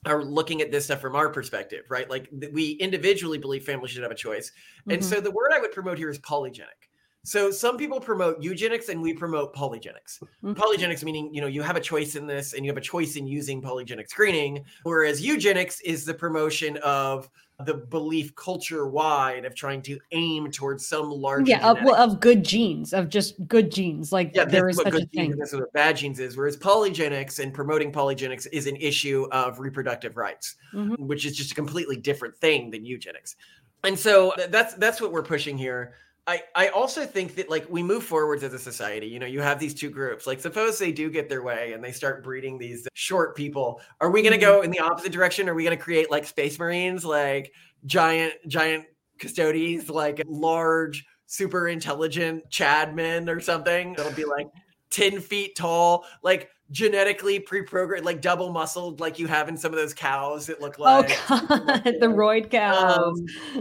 are 0.06 0.22
looking 0.22 0.60
at 0.60 0.70
this 0.70 0.84
stuff 0.84 1.00
from 1.00 1.16
our 1.16 1.30
perspective, 1.30 1.84
right? 1.90 2.08
Like 2.08 2.28
we 2.52 2.72
individually 2.72 3.38
believe 3.38 3.64
families 3.64 3.90
should 3.92 4.02
have 4.02 4.12
a 4.12 4.16
choice, 4.16 4.52
and 4.88 5.00
Mhm. 5.00 5.04
so 5.04 5.20
the 5.20 5.30
word 5.30 5.52
I 5.52 5.58
would 5.58 5.72
promote 5.72 5.98
here 5.98 6.08
is 6.08 6.18
polygenic. 6.20 6.86
So 7.24 7.50
some 7.50 7.76
people 7.76 8.00
promote 8.00 8.40
eugenics, 8.40 8.88
and 8.90 9.02
we 9.02 9.12
promote 9.12 9.54
polygenics. 9.54 10.22
Mhm. 10.42 10.54
Polygenics 10.54 11.02
meaning 11.02 11.34
you 11.34 11.40
know 11.40 11.48
you 11.48 11.62
have 11.62 11.76
a 11.76 11.80
choice 11.80 12.14
in 12.14 12.26
this, 12.26 12.52
and 12.52 12.64
you 12.64 12.70
have 12.70 12.78
a 12.78 12.82
choice 12.82 13.16
in 13.16 13.26
using 13.26 13.60
polygenic 13.60 14.08
screening, 14.08 14.64
whereas 14.84 15.20
eugenics 15.20 15.80
is 15.80 16.04
the 16.04 16.14
promotion 16.14 16.76
of 16.78 17.28
the 17.64 17.74
belief 17.74 18.34
culture 18.36 18.86
wide 18.86 19.44
of 19.44 19.54
trying 19.54 19.82
to 19.82 19.98
aim 20.12 20.48
towards 20.50 20.86
some 20.86 21.10
larger 21.10 21.50
yeah, 21.50 21.68
of, 21.68 21.78
well, 21.82 21.96
of 21.96 22.20
good 22.20 22.44
genes, 22.44 22.92
of 22.92 23.08
just 23.08 23.34
good 23.48 23.72
genes. 23.72 24.12
Like 24.12 24.30
yeah, 24.32 24.44
there 24.44 24.68
is 24.68 24.76
such 24.76 24.94
a 24.94 25.04
thing. 25.06 25.34
is 25.40 25.52
what 25.52 25.72
bad 25.72 25.96
genes 25.96 26.20
is. 26.20 26.36
Whereas 26.36 26.56
polygenics 26.56 27.40
and 27.40 27.52
promoting 27.52 27.90
polygenics 27.90 28.46
is 28.52 28.68
an 28.68 28.76
issue 28.76 29.26
of 29.32 29.58
reproductive 29.58 30.16
rights, 30.16 30.54
Mhm. 30.72 30.98
which 30.98 31.26
is 31.26 31.36
just 31.36 31.50
a 31.50 31.54
completely 31.54 31.96
different 31.96 32.36
thing 32.36 32.70
than 32.70 32.84
eugenics. 32.84 33.34
And 33.82 33.98
so 33.98 34.34
that's 34.50 34.74
that's 34.74 35.00
what 35.00 35.10
we're 35.10 35.22
pushing 35.22 35.58
here. 35.58 35.94
I, 36.28 36.42
I 36.54 36.68
also 36.68 37.06
think 37.06 37.34
that 37.36 37.48
like 37.48 37.66
we 37.70 37.82
move 37.82 38.04
forwards 38.04 38.42
as 38.42 38.52
a 38.52 38.58
society 38.58 39.06
you 39.06 39.18
know 39.18 39.26
you 39.26 39.40
have 39.40 39.58
these 39.58 39.74
two 39.74 39.88
groups 39.88 40.26
like 40.26 40.40
suppose 40.40 40.78
they 40.78 40.92
do 40.92 41.10
get 41.10 41.28
their 41.28 41.42
way 41.42 41.72
and 41.72 41.82
they 41.82 41.90
start 41.90 42.22
breeding 42.22 42.58
these 42.58 42.86
short 42.94 43.34
people. 43.34 43.80
Are 44.00 44.10
we 44.10 44.22
going 44.22 44.32
to 44.32 44.38
go 44.38 44.56
mm-hmm. 44.56 44.66
in 44.66 44.70
the 44.70 44.80
opposite 44.80 45.12
direction? 45.12 45.48
Are 45.48 45.54
we 45.54 45.64
going 45.64 45.76
to 45.76 45.82
create 45.82 46.10
like 46.10 46.26
space 46.26 46.58
marines 46.58 47.04
like 47.04 47.52
giant 47.86 48.34
giant 48.46 48.84
custodes 49.18 49.88
like 49.88 50.22
large 50.26 51.04
super 51.26 51.68
intelligent 51.68 52.48
chadmen 52.50 53.34
or 53.34 53.40
something? 53.40 53.94
That'll 53.94 54.12
be 54.12 54.24
like 54.24 54.48
10 54.90 55.20
feet 55.20 55.56
tall. 55.56 56.04
Like 56.22 56.50
genetically 56.70 57.40
pre-programmed 57.40 58.04
like 58.04 58.20
double 58.20 58.52
muscled 58.52 59.00
like 59.00 59.18
you 59.18 59.26
have 59.26 59.48
in 59.48 59.56
some 59.56 59.72
of 59.72 59.78
those 59.78 59.94
cows 59.94 60.46
that 60.46 60.60
look 60.60 60.78
like 60.78 61.18
oh 61.28 61.38
god 61.38 61.84
the 62.00 62.06
roid 62.06 62.50
cows. 62.50 62.98
um, 62.98 63.14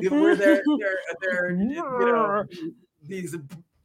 where 0.10 0.36
they're 0.36 0.62
they're, 0.80 1.00
they're 1.22 1.52
you 1.52 1.76
know 1.76 2.44
these 3.04 3.36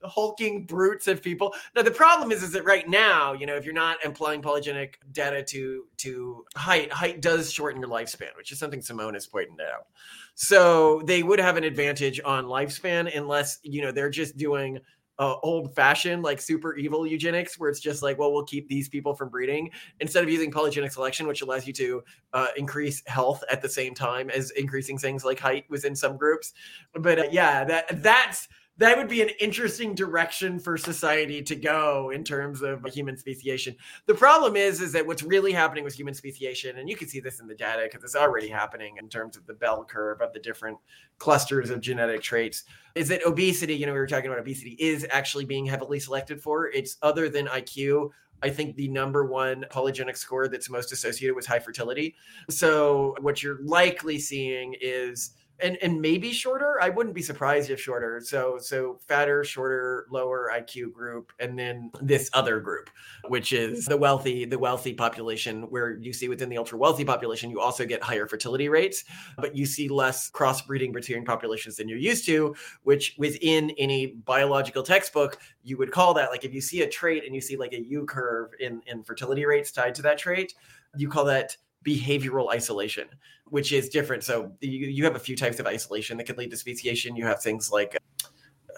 hulking 0.05 0.65
brutes 0.67 1.07
of 1.07 1.23
people. 1.23 1.55
Now 1.75 1.83
the 1.83 1.91
problem 1.91 2.33
is 2.33 2.43
is 2.43 2.53
that 2.53 2.65
right 2.65 2.89
now 2.89 3.33
you 3.33 3.47
know 3.47 3.57
if 3.57 3.65
you're 3.65 3.75
not 3.75 3.99
applying 4.05 4.43
polygenic 4.43 4.95
data 5.13 5.43
to 5.45 5.85
to 5.99 6.45
height 6.57 6.93
height 6.93 7.21
does 7.21 7.53
shorten 7.53 7.81
your 7.81 7.91
lifespan 7.91 8.37
which 8.37 8.53
is 8.53 8.59
something 8.59 8.83
simone 8.83 9.15
has 9.15 9.27
pointed 9.27 9.61
out. 9.61 9.87
So 10.35 11.03
they 11.05 11.23
would 11.23 11.39
have 11.39 11.57
an 11.57 11.65
advantage 11.65 12.21
on 12.25 12.47
lifespan 12.47 13.17
unless 13.17 13.59
you 13.63 13.83
know 13.83 13.93
they're 13.93 14.11
just 14.11 14.37
doing 14.37 14.81
uh, 15.23 15.37
old 15.45 15.73
fashioned, 15.73 16.25
like 16.25 16.41
super 16.41 16.75
evil 16.75 17.07
eugenics, 17.07 17.57
where 17.57 17.71
it's 17.71 17.79
just 17.79 18.03
like, 18.03 18.19
well, 18.19 18.33
we'll 18.33 18.43
keep 18.45 18.67
these 18.67 18.89
people 18.89 19.15
from 19.15 19.29
breeding 19.29 19.71
instead 20.01 20.25
of 20.25 20.29
using 20.29 20.51
polygenic 20.51 20.91
selection, 20.91 21.29
which 21.29 21.43
allows 21.43 21.65
you 21.65 21.73
to 21.73 22.03
uh, 22.33 22.49
increase 22.57 23.05
health 23.07 23.45
at 23.49 23.63
the 23.63 23.69
same 23.69 23.95
time 23.95 24.31
as 24.31 24.51
increasing 24.51 24.99
things 24.99 25.25
like 25.25 25.39
height 25.39 25.65
within 25.71 25.95
some 25.95 26.17
groups. 26.17 26.55
But 26.93 27.21
uh, 27.21 27.25
yeah, 27.31 27.63
that 27.63 28.03
that's 28.03 28.49
that 28.83 28.97
would 28.99 29.09
be 29.09 29.23
an 29.23 29.31
interesting 29.41 29.95
direction 29.95 30.59
for 30.59 30.77
society 30.77 31.43
to 31.43 31.55
go 31.55 32.11
in 32.11 32.25
terms 32.25 32.63
of 32.63 32.85
human 32.87 33.17
speciation. 33.17 33.77
The 34.07 34.15
problem 34.15 34.57
is, 34.57 34.81
is 34.81 34.93
that 34.93 35.07
what's 35.07 35.23
really 35.23 35.53
happening 35.53 35.85
with 35.85 35.95
human 35.95 36.15
speciation, 36.15 36.79
and 36.79 36.89
you 36.89 36.97
can 36.97 37.09
see 37.09 37.21
this 37.21 37.39
in 37.39 37.47
the 37.47 37.55
data 37.55 37.83
because 37.85 38.03
it's 38.03 38.17
already 38.17 38.49
happening 38.49 38.97
in 38.99 39.09
terms 39.09 39.37
of 39.37 39.47
the 39.47 39.55
bell 39.55 39.85
curve 39.85 40.21
of 40.21 40.33
the 40.33 40.41
different 40.41 40.79
clusters 41.19 41.71
of 41.71 41.81
genetic 41.81 42.23
traits, 42.23 42.65
is 42.95 43.09
that 43.09 43.25
obesity, 43.25 43.75
you 43.75 43.87
know, 43.87 43.93
we 43.93 43.99
were 43.99 44.07
talking 44.07 44.27
about 44.27 44.41
obesity, 44.41 44.77
is 44.81 45.07
actually 45.11 45.45
being 45.45 45.65
heavily 45.65 46.01
selected 46.01 46.43
for. 46.43 46.69
It's 46.71 46.97
other 47.03 47.29
than 47.29 47.47
IQ. 47.47 48.11
I 48.43 48.51
think 48.51 48.75
the 48.75 48.89
number 48.89 49.25
one 49.25 49.65
polygenic 49.71 50.17
score 50.17 50.49
that's 50.49 50.69
most 50.69 50.91
associated 50.91 51.37
with 51.37 51.47
high 51.47 51.61
fertility. 51.61 52.17
So 52.51 53.15
what 53.21 53.43
you're 53.43 53.63
likely 53.63 54.19
seeing 54.19 54.75
is 54.81 55.35
and 55.61 55.77
and 55.83 56.01
maybe 56.01 56.33
shorter. 56.33 56.79
I 56.81 56.89
wouldn't 56.89 57.15
be 57.15 57.23
surprised 57.23 57.71
if 57.71 57.81
shorter. 57.81 58.21
So 58.25 58.59
so 58.59 58.99
fatter, 59.07 59.45
shorter, 59.45 60.07
lower 60.11 60.51
IQ 60.53 60.93
group, 60.93 61.33
and 61.39 61.59
then 61.59 61.91
this 62.01 62.31
other 62.33 62.61
group, 62.61 62.91
which 63.29 63.53
is 63.53 63.87
the 63.87 63.97
wealthy 63.97 64.45
the 64.45 64.59
wealthy 64.59 64.95
population, 64.95 65.63
where 65.65 65.99
you 65.99 66.13
see 66.13 66.29
within 66.29 66.49
the 66.49 66.59
ultra 66.59 66.79
wealthy 66.79 67.05
population, 67.05 67.51
you 67.51 67.61
also 67.61 67.87
get 67.87 68.03
higher 68.03 68.27
fertility 68.27 68.69
rates, 68.69 69.05
but 69.39 69.57
you 69.57 69.67
see 69.67 69.89
less 69.89 70.31
crossbreeding 70.31 70.93
between 70.93 71.25
populations 71.25 71.77
than 71.77 71.89
you're 71.89 71.99
used 71.99 72.27
to. 72.27 72.55
Which 72.83 73.15
within 73.19 73.71
any 73.79 74.07
biological 74.07 74.83
textbook, 74.83 75.39
you 75.63 75.77
would 75.79 75.93
call 75.93 76.15
that 76.15 76.31
like 76.31 76.45
if 76.45 76.53
you 76.53 76.61
see 76.61 76.83
a 76.83 76.89
trait 76.89 77.25
and 77.25 77.35
you 77.35 77.41
see 77.41 77.57
like 77.57 77.73
a 77.73 77.83
U 77.83 78.05
curve 78.05 78.51
in 78.59 78.83
in 78.87 79.03
fertility 79.03 79.47
rates 79.47 79.73
tied 79.73 79.95
to 79.97 80.03
that 80.03 80.19
trait, 80.19 80.55
you 80.97 81.09
call 81.09 81.25
that 81.27 81.57
behavioral 81.83 82.51
isolation, 82.51 83.09
which 83.47 83.73
is 83.73 83.89
different. 83.89 84.25
So 84.25 84.53
you, 84.61 84.89
you 84.89 85.05
have 85.05 85.17
a 85.17 85.21
few 85.21 85.37
types 85.37 85.59
of 85.61 85.67
isolation 85.67 86.17
that 86.19 86.25
can 86.25 86.37
lead 86.37 86.51
to 86.51 86.57
speciation. 86.57 87.17
You 87.17 87.27
have 87.27 87.43
things 87.43 87.71
like, 87.71 87.97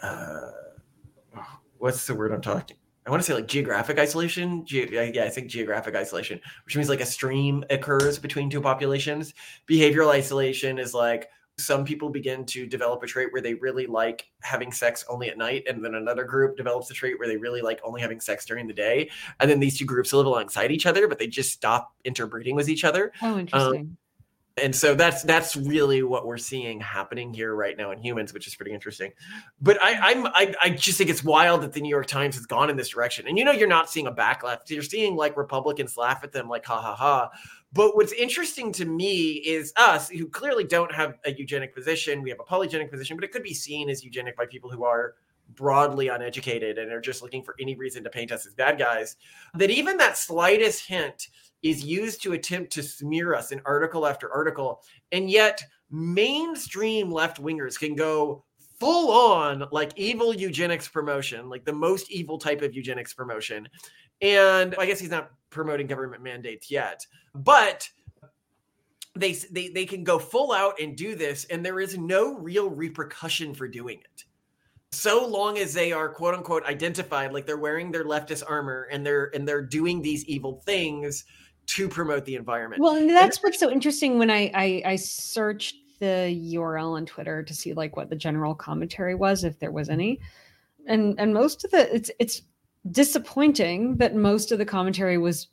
uh, 0.03 0.51
what's 1.79 2.07
the 2.07 2.15
word 2.15 2.33
I'm 2.33 2.41
talking? 2.41 2.77
I 3.07 3.11
want 3.11 3.23
to 3.23 3.27
say 3.27 3.35
like 3.35 3.47
geographic 3.47 3.99
isolation. 3.99 4.65
Ge- 4.65 4.91
yeah, 4.91 5.25
I 5.25 5.29
think 5.29 5.49
geographic 5.49 5.95
isolation, 5.95 6.41
which 6.65 6.75
means 6.75 6.89
like 6.89 7.03
a 7.03 7.07
stream 7.07 7.63
occurs 7.69 8.19
between 8.19 8.49
two 8.49 8.63
populations. 8.63 9.35
Behavioral 9.69 10.09
isolation 10.09 10.79
is 10.79 10.95
like 10.95 11.29
some 11.59 11.85
people 11.85 12.09
begin 12.11 12.45
to 12.45 12.67
develop 12.67 13.03
a 13.03 13.07
trait 13.07 13.33
where 13.33 13.43
they 13.43 13.55
really 13.55 13.87
like 13.87 14.27
having 14.43 14.73
sex 14.73 15.05
only 15.09 15.29
at 15.29 15.39
night 15.39 15.65
and 15.69 15.85
then 15.85 15.95
another 15.95 16.25
group 16.25 16.57
develops 16.57 16.91
a 16.91 16.95
trait 16.95 17.19
where 17.19 17.29
they 17.29 17.37
really 17.37 17.63
like 17.63 17.81
only 17.85 18.01
having 18.01 18.21
sex 18.21 18.45
during 18.45 18.67
the 18.67 18.75
day. 18.75 19.09
And 19.41 19.51
then 19.51 19.61
these 19.61 19.79
two 19.79 19.85
groups 19.85 20.13
live 20.13 20.27
alongside 20.27 20.73
each 20.73 20.87
other 20.87 21.07
but 21.07 21.19
they 21.19 21.29
just 21.29 21.53
stop 21.53 21.95
interbreeding 22.05 22.57
with 22.57 22.69
each 22.69 22.85
other. 22.85 23.13
Oh 23.23 23.39
interesting. 23.39 23.81
um, 23.81 23.97
and 24.57 24.75
so 24.75 24.95
that's 24.95 25.23
that's 25.25 25.57
really 25.57 26.03
what 26.03 26.27
we're 26.27 26.39
seeing 26.39 26.81
happening 26.81 27.35
here 27.35 27.55
right 27.55 27.77
now 27.77 27.91
in 27.91 27.99
humans 27.99 28.33
which 28.33 28.47
is 28.47 28.55
pretty 28.55 28.73
interesting 28.73 29.13
but 29.61 29.83
i 29.83 30.11
i'm 30.11 30.27
I, 30.29 30.55
I 30.63 30.71
just 30.71 30.99
think 30.99 31.11
it's 31.11 31.25
wild 31.25 31.63
that 31.63 31.73
the 31.73 31.81
new 31.81 31.89
york 31.89 32.07
times 32.07 32.37
has 32.37 32.47
gone 32.47 32.71
in 32.71 32.77
this 32.77 32.91
direction 32.91 33.27
and 33.27 33.37
you 33.37 33.45
know 33.45 33.53
you're 33.53 33.69
not 33.69 33.91
seeing 33.91 34.07
a 34.07 34.13
backlash 34.13 34.59
you're 34.69 34.83
seeing 34.83 35.17
like 35.17 35.37
republicans 35.37 35.97
laugh 35.97 36.23
at 36.23 36.33
them 36.33 36.49
like 36.49 36.65
ha 36.65 36.81
ha 36.81 36.95
ha 36.95 37.31
but 37.75 37.97
what's 37.97 38.13
interesting 38.13 38.71
to 38.75 38.85
me 38.85 39.33
is 39.33 39.73
us 39.77 40.09
who 40.09 40.29
clearly 40.29 40.63
don't 40.63 40.95
have 40.95 41.15
a 41.25 41.33
eugenic 41.33 41.75
position. 41.75 42.23
We 42.23 42.31
have 42.31 42.39
a 42.39 42.45
polygenic 42.45 42.89
position, 42.89 43.17
but 43.17 43.25
it 43.25 43.33
could 43.33 43.43
be 43.43 43.53
seen 43.53 43.91
as 43.91 44.05
eugenic 44.05 44.37
by 44.37 44.47
people 44.47 44.71
who 44.71 44.85
are 44.85 45.15
broadly 45.57 46.07
uneducated 46.07 46.79
and 46.79 46.93
are 46.93 47.01
just 47.01 47.21
looking 47.21 47.43
for 47.43 47.57
any 47.61 47.75
reason 47.75 48.05
to 48.05 48.11
paint 48.11 48.31
us 48.31 48.47
as 48.47 48.55
bad 48.55 48.79
guys. 48.79 49.17
That 49.55 49.71
even 49.71 49.97
that 49.97 50.17
slightest 50.17 50.87
hint 50.87 51.27
is 51.65 51.83
used 51.83 52.23
to 52.23 52.35
attempt 52.35 52.71
to 52.75 52.83
smear 52.83 53.35
us 53.35 53.51
in 53.51 53.61
article 53.65 54.07
after 54.07 54.31
article. 54.33 54.83
And 55.11 55.31
yet, 55.31 55.63
mainstream 55.91 57.11
left 57.11 57.43
wingers 57.43 57.79
can 57.79 57.97
go 57.97 58.45
full 58.79 59.11
on 59.11 59.65
like 59.73 59.93
evil 59.97 60.35
eugenics 60.35 60.87
promotion, 60.87 61.49
like 61.49 61.65
the 61.65 61.73
most 61.73 62.11
evil 62.11 62.39
type 62.39 62.61
of 62.61 62.75
eugenics 62.75 63.15
promotion. 63.15 63.67
And 64.21 64.75
I 64.79 64.85
guess 64.85 65.01
he's 65.01 65.11
not 65.11 65.31
promoting 65.49 65.87
government 65.87 66.23
mandates 66.23 66.71
yet, 66.71 67.07
but 67.35 67.89
they, 69.17 69.33
they 69.33 69.69
they 69.69 69.87
can 69.87 70.05
go 70.05 70.19
full 70.19 70.53
out 70.53 70.81
and 70.81 70.97
do 70.97 71.15
this, 71.15 71.45
and 71.47 71.65
there 71.65 71.81
is 71.81 71.97
no 71.97 72.37
real 72.37 72.69
repercussion 72.69 73.55
for 73.55 73.69
doing 73.69 74.01
it. 74.01 74.25
So 74.93 75.27
long 75.27 75.59
as 75.59 75.73
they 75.73 75.93
are 75.93 76.09
quote 76.09 76.35
unquote 76.35 76.65
identified, 76.67 77.33
like 77.33 77.47
they're 77.47 77.57
wearing 77.57 77.91
their 77.91 78.05
leftist 78.05 78.43
armor 78.47 78.89
and 78.91 79.07
they're 79.07 79.31
and 79.35 79.47
they're 79.47 79.63
doing 79.63 80.03
these 80.03 80.25
evil 80.27 80.63
things 80.67 81.25
to 81.67 81.89
promote 81.89 82.25
the 82.25 82.37
environment. 82.37 82.83
Well, 82.83 82.97
and 82.97 83.11
that's 83.11 83.43
what's 83.43 83.59
so 83.59 83.71
interesting 83.71 84.19
when 84.19 84.31
I, 84.31 84.51
I 84.55 84.83
I 84.85 84.97
searched 84.97 85.77
the 86.01 86.55
URL 86.55 86.93
on 86.93 87.07
Twitter 87.07 87.43
to 87.43 87.55
see 87.55 87.73
like 87.73 87.97
what 87.97 88.11
the 88.11 88.17
general 88.17 88.55
commentary 88.55 89.15
was, 89.15 89.45
if 89.45 89.59
there 89.59 89.73
was 89.73 89.89
any. 89.89 90.21
And 90.87 91.19
and 91.19 91.33
most 91.33 91.65
of 91.65 91.71
the 91.71 91.95
it's 91.95 92.11
it's 92.19 92.43
disappointing 92.91 93.97
that 93.97 94.15
most 94.15 94.53
of 94.53 94.59
the 94.59 94.65
commentary 94.65 95.19
was 95.19 95.49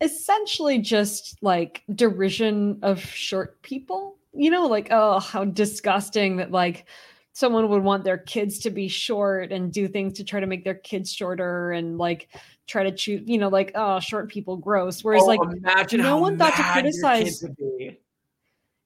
essentially 0.00 0.78
just 0.78 1.38
like 1.42 1.82
derision 1.94 2.78
of 2.82 3.00
short 3.00 3.62
people. 3.62 4.16
You 4.32 4.50
know, 4.50 4.66
like, 4.66 4.88
oh, 4.90 5.20
how 5.20 5.44
disgusting 5.44 6.38
that 6.38 6.50
like 6.50 6.86
someone 7.32 7.68
would 7.68 7.82
want 7.82 8.04
their 8.04 8.18
kids 8.18 8.58
to 8.60 8.70
be 8.70 8.88
short 8.88 9.52
and 9.52 9.72
do 9.72 9.86
things 9.88 10.14
to 10.14 10.24
try 10.24 10.40
to 10.40 10.46
make 10.46 10.64
their 10.64 10.74
kids 10.74 11.12
shorter 11.12 11.72
and 11.72 11.98
like 11.98 12.28
try 12.66 12.82
to 12.82 12.92
choose, 12.92 13.22
you 13.26 13.38
know, 13.38 13.48
like, 13.48 13.72
oh, 13.74 14.00
short 14.00 14.30
people 14.30 14.56
gross. 14.56 15.02
Whereas 15.02 15.22
oh, 15.22 15.26
like 15.26 15.92
no 15.92 16.18
one 16.18 16.38
thought 16.38 16.54
to 16.56 16.62
criticize 16.62 17.44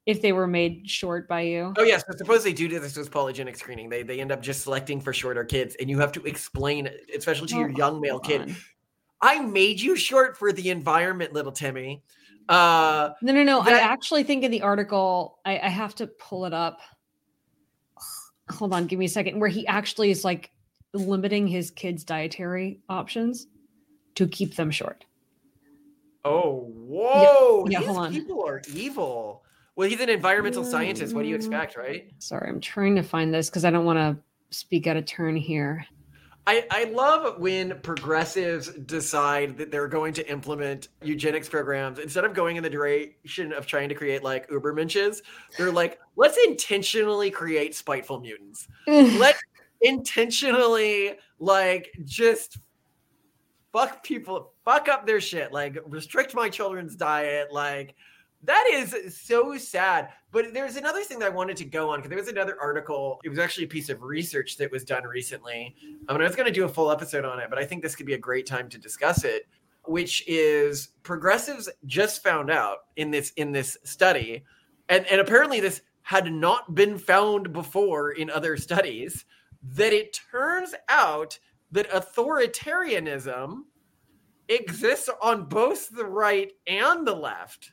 if 0.06 0.22
they 0.22 0.32
were 0.32 0.46
made 0.46 0.88
short 0.88 1.28
by 1.28 1.42
you. 1.42 1.74
Oh 1.76 1.82
yes, 1.82 2.02
yeah, 2.06 2.12
so 2.12 2.18
suppose 2.18 2.42
they 2.42 2.52
do 2.54 2.66
this 2.68 2.96
with 2.96 3.10
polygenic 3.10 3.56
screening. 3.56 3.88
They 3.88 4.02
they 4.02 4.20
end 4.20 4.32
up 4.32 4.42
just 4.42 4.62
selecting 4.62 5.00
for 5.00 5.12
shorter 5.12 5.44
kids, 5.44 5.76
and 5.78 5.90
you 5.90 5.98
have 5.98 6.12
to 6.12 6.24
explain, 6.24 6.88
especially 7.14 7.48
to 7.48 7.56
oh, 7.56 7.60
your 7.60 7.70
young 7.70 8.00
male 8.00 8.18
kid. 8.18 8.54
I 9.20 9.40
made 9.40 9.80
you 9.80 9.96
short 9.96 10.36
for 10.36 10.52
the 10.52 10.70
environment, 10.70 11.32
little 11.32 11.52
Timmy. 11.52 12.02
Uh, 12.48 13.10
no, 13.20 13.32
no, 13.32 13.42
no. 13.42 13.62
That- 13.62 13.74
I 13.74 13.80
actually 13.80 14.22
think 14.22 14.44
in 14.44 14.50
the 14.50 14.62
article, 14.62 15.40
I, 15.44 15.58
I 15.58 15.68
have 15.68 15.94
to 15.96 16.06
pull 16.06 16.46
it 16.46 16.54
up. 16.54 16.80
Hold 18.50 18.72
on, 18.72 18.86
give 18.86 18.98
me 18.98 19.04
a 19.04 19.10
second. 19.10 19.38
Where 19.38 19.50
he 19.50 19.66
actually 19.66 20.10
is 20.10 20.24
like 20.24 20.50
limiting 20.94 21.46
his 21.46 21.70
kids' 21.70 22.02
dietary 22.02 22.80
options 22.88 23.46
to 24.18 24.26
keep 24.26 24.56
them 24.56 24.70
short. 24.70 25.04
Oh, 26.24 26.72
whoa! 26.74 27.66
Yeah, 27.68 27.78
yeah 27.78 27.86
hold 27.86 27.98
on. 27.98 28.12
People 28.12 28.44
are 28.44 28.60
evil. 28.74 29.44
Well, 29.76 29.88
he's 29.88 30.00
an 30.00 30.08
environmental 30.08 30.64
scientist. 30.64 31.14
What 31.14 31.22
do 31.22 31.28
you 31.28 31.36
mm. 31.36 31.38
expect, 31.38 31.76
right? 31.76 32.10
Sorry, 32.18 32.48
I'm 32.48 32.60
trying 32.60 32.96
to 32.96 33.02
find 33.02 33.32
this 33.32 33.48
because 33.48 33.64
I 33.64 33.70
don't 33.70 33.84
want 33.84 33.98
to 33.98 34.16
speak 34.50 34.88
out 34.88 34.96
of 34.96 35.06
turn 35.06 35.36
here. 35.36 35.86
I, 36.48 36.66
I 36.70 36.84
love 36.84 37.38
when 37.38 37.78
progressives 37.82 38.70
decide 38.70 39.56
that 39.58 39.70
they're 39.70 39.86
going 39.86 40.14
to 40.14 40.28
implement 40.28 40.88
eugenics 41.02 41.48
programs 41.48 42.00
instead 42.00 42.24
of 42.24 42.34
going 42.34 42.56
in 42.56 42.62
the 42.62 42.70
direction 42.70 43.52
of 43.52 43.66
trying 43.66 43.88
to 43.90 43.94
create 43.94 44.24
like 44.24 44.48
Ubermenches. 44.48 45.20
They're 45.56 45.70
like, 45.70 46.00
let's 46.16 46.38
intentionally 46.46 47.30
create 47.30 47.76
spiteful 47.76 48.18
mutants. 48.18 48.66
let's 48.86 49.40
intentionally 49.82 51.18
like 51.38 51.92
just 52.04 52.58
fuck 53.72 54.02
people, 54.02 54.52
fuck 54.64 54.88
up 54.88 55.06
their 55.06 55.20
shit, 55.20 55.52
like 55.52 55.78
restrict 55.86 56.34
my 56.34 56.48
children's 56.48 56.96
diet, 56.96 57.52
like 57.52 57.94
That 58.44 58.68
is 58.72 59.18
so 59.20 59.56
sad. 59.58 60.10
But 60.30 60.54
there's 60.54 60.76
another 60.76 61.02
thing 61.02 61.18
that 61.18 61.26
I 61.26 61.34
wanted 61.34 61.56
to 61.58 61.64
go 61.64 61.90
on 61.90 61.98
because 61.98 62.10
there 62.10 62.18
was 62.18 62.28
another 62.28 62.56
article. 62.60 63.20
It 63.24 63.30
was 63.30 63.38
actually 63.38 63.64
a 63.64 63.68
piece 63.68 63.88
of 63.88 64.02
research 64.02 64.56
that 64.58 64.70
was 64.70 64.84
done 64.84 65.04
recently. 65.04 65.74
Um, 65.82 66.04
I 66.08 66.12
mean, 66.12 66.22
I 66.22 66.26
was 66.26 66.36
going 66.36 66.46
to 66.46 66.52
do 66.52 66.64
a 66.64 66.68
full 66.68 66.90
episode 66.90 67.24
on 67.24 67.40
it, 67.40 67.50
but 67.50 67.58
I 67.58 67.64
think 67.64 67.82
this 67.82 67.96
could 67.96 68.06
be 68.06 68.14
a 68.14 68.18
great 68.18 68.46
time 68.46 68.68
to 68.68 68.78
discuss 68.78 69.24
it. 69.24 69.48
Which 69.84 70.22
is 70.28 70.90
progressives 71.02 71.68
just 71.86 72.22
found 72.22 72.50
out 72.50 72.78
in 72.96 73.10
this 73.10 73.32
in 73.36 73.52
this 73.52 73.76
study, 73.84 74.44
and 74.90 75.06
and 75.06 75.20
apparently 75.20 75.60
this 75.60 75.80
had 76.02 76.30
not 76.30 76.74
been 76.74 76.98
found 76.98 77.52
before 77.52 78.12
in 78.12 78.30
other 78.30 78.56
studies 78.56 79.24
that 79.62 79.92
it 79.92 80.18
turns 80.30 80.74
out 80.88 81.38
that 81.72 81.90
authoritarianism 81.90 83.62
exists 84.48 85.10
on 85.22 85.44
both 85.44 85.88
the 85.90 86.04
right 86.04 86.52
and 86.66 87.06
the 87.06 87.14
left. 87.14 87.72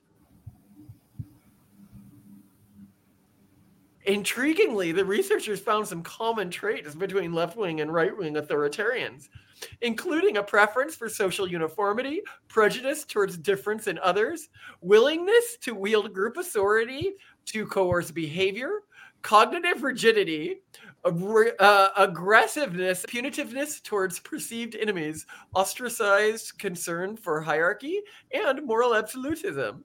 Intriguingly, 4.08 4.94
the 4.94 5.04
researchers 5.04 5.60
found 5.60 5.88
some 5.88 6.04
common 6.04 6.52
traits 6.52 6.94
between 6.94 7.34
left 7.34 7.58
wing 7.58 7.82
and 7.82 7.92
right 7.92 8.16
wing 8.16 8.36
authoritarians, 8.36 9.30
including 9.82 10.38
a 10.38 10.44
preference 10.44 10.96
for 10.96 11.10
social 11.10 11.48
uniformity, 11.48 12.22
prejudice 12.48 13.04
towards 13.04 13.36
difference 13.36 13.88
in 13.88 13.98
others, 14.00 14.50
willingness 14.82 15.58
to 15.62 15.74
wield 15.74 16.14
group 16.14 16.38
authority 16.38 17.14
to 17.46 17.66
coerce 17.66 18.12
behavior, 18.12 18.82
cognitive 19.26 19.82
rigidity, 19.82 20.58
uh, 21.04 21.90
aggressiveness, 21.98 23.04
punitiveness 23.08 23.82
towards 23.82 24.20
perceived 24.20 24.76
enemies, 24.76 25.26
ostracized 25.56 26.60
concern 26.60 27.18
for 27.18 27.42
hierarchy, 27.42 28.02
and 28.32 28.64
moral 28.68 28.94
absolutism. 28.94 29.84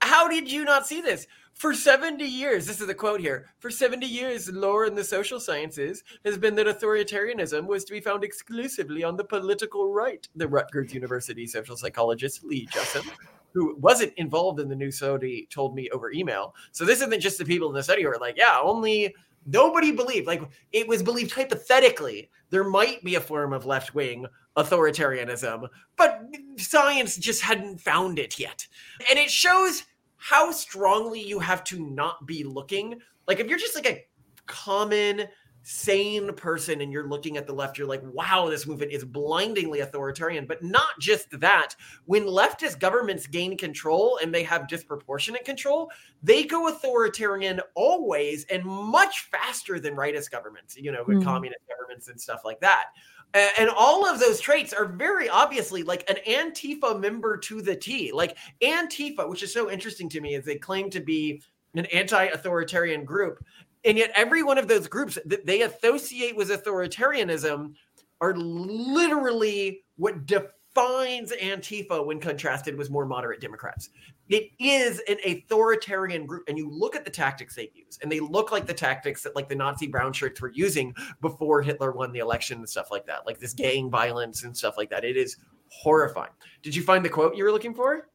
How 0.00 0.28
did 0.28 0.50
you 0.50 0.64
not 0.64 0.86
see 0.86 1.00
this? 1.00 1.26
For 1.54 1.74
70 1.74 2.24
years, 2.24 2.68
this 2.68 2.80
is 2.80 2.88
a 2.88 2.94
quote 2.94 3.20
here 3.20 3.50
for 3.58 3.68
70 3.68 4.06
years, 4.06 4.48
lore 4.48 4.86
in 4.86 4.94
the 4.94 5.02
social 5.02 5.40
sciences 5.40 6.04
has 6.24 6.38
been 6.38 6.54
that 6.54 6.68
authoritarianism 6.68 7.66
was 7.66 7.84
to 7.84 7.92
be 7.92 8.00
found 8.00 8.22
exclusively 8.22 9.02
on 9.02 9.16
the 9.16 9.24
political 9.24 9.92
right. 9.92 10.26
The 10.36 10.46
Rutgers 10.46 10.94
University 10.94 11.48
social 11.48 11.76
psychologist 11.76 12.44
Lee 12.44 12.68
Jussim 12.68 13.10
who 13.52 13.76
wasn't 13.76 14.12
involved 14.16 14.60
in 14.60 14.68
the 14.68 14.76
new 14.76 14.90
study 14.90 15.46
told 15.50 15.74
me 15.74 15.88
over 15.90 16.10
email. 16.12 16.54
So 16.72 16.84
this 16.84 17.02
isn't 17.02 17.20
just 17.20 17.38
the 17.38 17.44
people 17.44 17.68
in 17.68 17.74
the 17.74 17.82
study 17.82 18.02
who 18.02 18.08
are 18.08 18.18
like, 18.18 18.36
yeah, 18.36 18.58
only 18.62 19.14
nobody 19.46 19.92
believed. 19.92 20.26
Like 20.26 20.42
it 20.72 20.86
was 20.86 21.02
believed 21.02 21.32
hypothetically 21.32 22.30
there 22.50 22.64
might 22.64 23.02
be 23.02 23.14
a 23.14 23.20
form 23.20 23.52
of 23.52 23.64
left 23.64 23.94
wing 23.94 24.26
authoritarianism, 24.56 25.68
but 25.96 26.22
science 26.56 27.16
just 27.16 27.40
hadn't 27.40 27.80
found 27.80 28.18
it 28.18 28.38
yet. 28.38 28.66
And 29.08 29.18
it 29.18 29.30
shows 29.30 29.84
how 30.16 30.52
strongly 30.52 31.20
you 31.20 31.38
have 31.38 31.64
to 31.64 31.80
not 31.80 32.26
be 32.26 32.44
looking. 32.44 33.00
Like 33.26 33.40
if 33.40 33.48
you're 33.48 33.58
just 33.58 33.74
like 33.74 33.86
a 33.86 34.04
common 34.46 35.26
sane 35.62 36.32
person 36.34 36.80
and 36.80 36.92
you're 36.92 37.08
looking 37.08 37.36
at 37.36 37.46
the 37.46 37.52
left, 37.52 37.78
you're 37.78 37.86
like, 37.86 38.02
wow, 38.04 38.48
this 38.48 38.66
movement 38.66 38.92
is 38.92 39.04
blindingly 39.04 39.80
authoritarian. 39.80 40.46
But 40.46 40.62
not 40.62 40.98
just 41.00 41.38
that. 41.40 41.74
When 42.06 42.24
leftist 42.24 42.78
governments 42.80 43.26
gain 43.26 43.56
control 43.56 44.18
and 44.22 44.34
they 44.34 44.42
have 44.42 44.68
disproportionate 44.68 45.44
control, 45.44 45.90
they 46.22 46.44
go 46.44 46.68
authoritarian 46.68 47.60
always 47.74 48.44
and 48.46 48.64
much 48.64 49.28
faster 49.30 49.78
than 49.78 49.94
rightist 49.96 50.30
governments, 50.30 50.76
you 50.76 50.92
know, 50.92 51.04
mm. 51.04 51.22
communist 51.22 51.60
governments 51.68 52.08
and 52.08 52.20
stuff 52.20 52.42
like 52.44 52.60
that. 52.60 52.86
And 53.34 53.70
all 53.70 54.06
of 54.06 54.20
those 54.20 54.40
traits 54.40 54.74
are 54.74 54.84
very 54.84 55.28
obviously 55.30 55.82
like 55.82 56.04
an 56.10 56.16
Antifa 56.28 57.00
member 57.00 57.38
to 57.38 57.62
the 57.62 57.74
T. 57.74 58.12
Like 58.12 58.36
Antifa, 58.62 59.26
which 59.26 59.42
is 59.42 59.50
so 59.54 59.70
interesting 59.70 60.10
to 60.10 60.20
me, 60.20 60.34
is 60.34 60.44
they 60.44 60.56
claim 60.56 60.90
to 60.90 61.00
be 61.00 61.40
an 61.74 61.86
anti-authoritarian 61.86 63.06
group 63.06 63.42
and 63.84 63.98
yet 63.98 64.12
every 64.14 64.42
one 64.42 64.58
of 64.58 64.68
those 64.68 64.86
groups 64.86 65.18
that 65.24 65.46
they 65.46 65.62
associate 65.62 66.36
with 66.36 66.50
authoritarianism 66.50 67.74
are 68.20 68.34
literally 68.36 69.84
what 69.96 70.26
defines 70.26 71.32
Antifa 71.32 72.04
when 72.06 72.20
contrasted 72.20 72.76
with 72.76 72.90
more 72.90 73.04
moderate 73.04 73.40
Democrats. 73.40 73.90
It 74.28 74.50
is 74.58 75.02
an 75.08 75.16
authoritarian 75.26 76.24
group, 76.24 76.44
and 76.48 76.56
you 76.56 76.70
look 76.70 76.96
at 76.96 77.04
the 77.04 77.10
tactics 77.10 77.54
they 77.54 77.70
use, 77.74 77.98
and 78.00 78.10
they 78.10 78.20
look 78.20 78.52
like 78.52 78.66
the 78.66 78.72
tactics 78.72 79.22
that 79.24 79.36
like 79.36 79.48
the 79.48 79.54
Nazi 79.54 79.86
brown 79.86 80.12
shirts 80.12 80.40
were 80.40 80.52
using 80.54 80.94
before 81.20 81.60
Hitler 81.60 81.92
won 81.92 82.12
the 82.12 82.20
election 82.20 82.58
and 82.58 82.68
stuff 82.68 82.90
like 82.90 83.04
that, 83.06 83.26
like 83.26 83.38
this 83.38 83.52
gang 83.52 83.90
violence 83.90 84.44
and 84.44 84.56
stuff 84.56 84.76
like 84.78 84.88
that. 84.90 85.04
It 85.04 85.16
is 85.16 85.36
horrifying. 85.68 86.32
Did 86.62 86.74
you 86.74 86.82
find 86.82 87.04
the 87.04 87.10
quote 87.10 87.36
you 87.36 87.44
were 87.44 87.52
looking 87.52 87.74
for? 87.74 88.08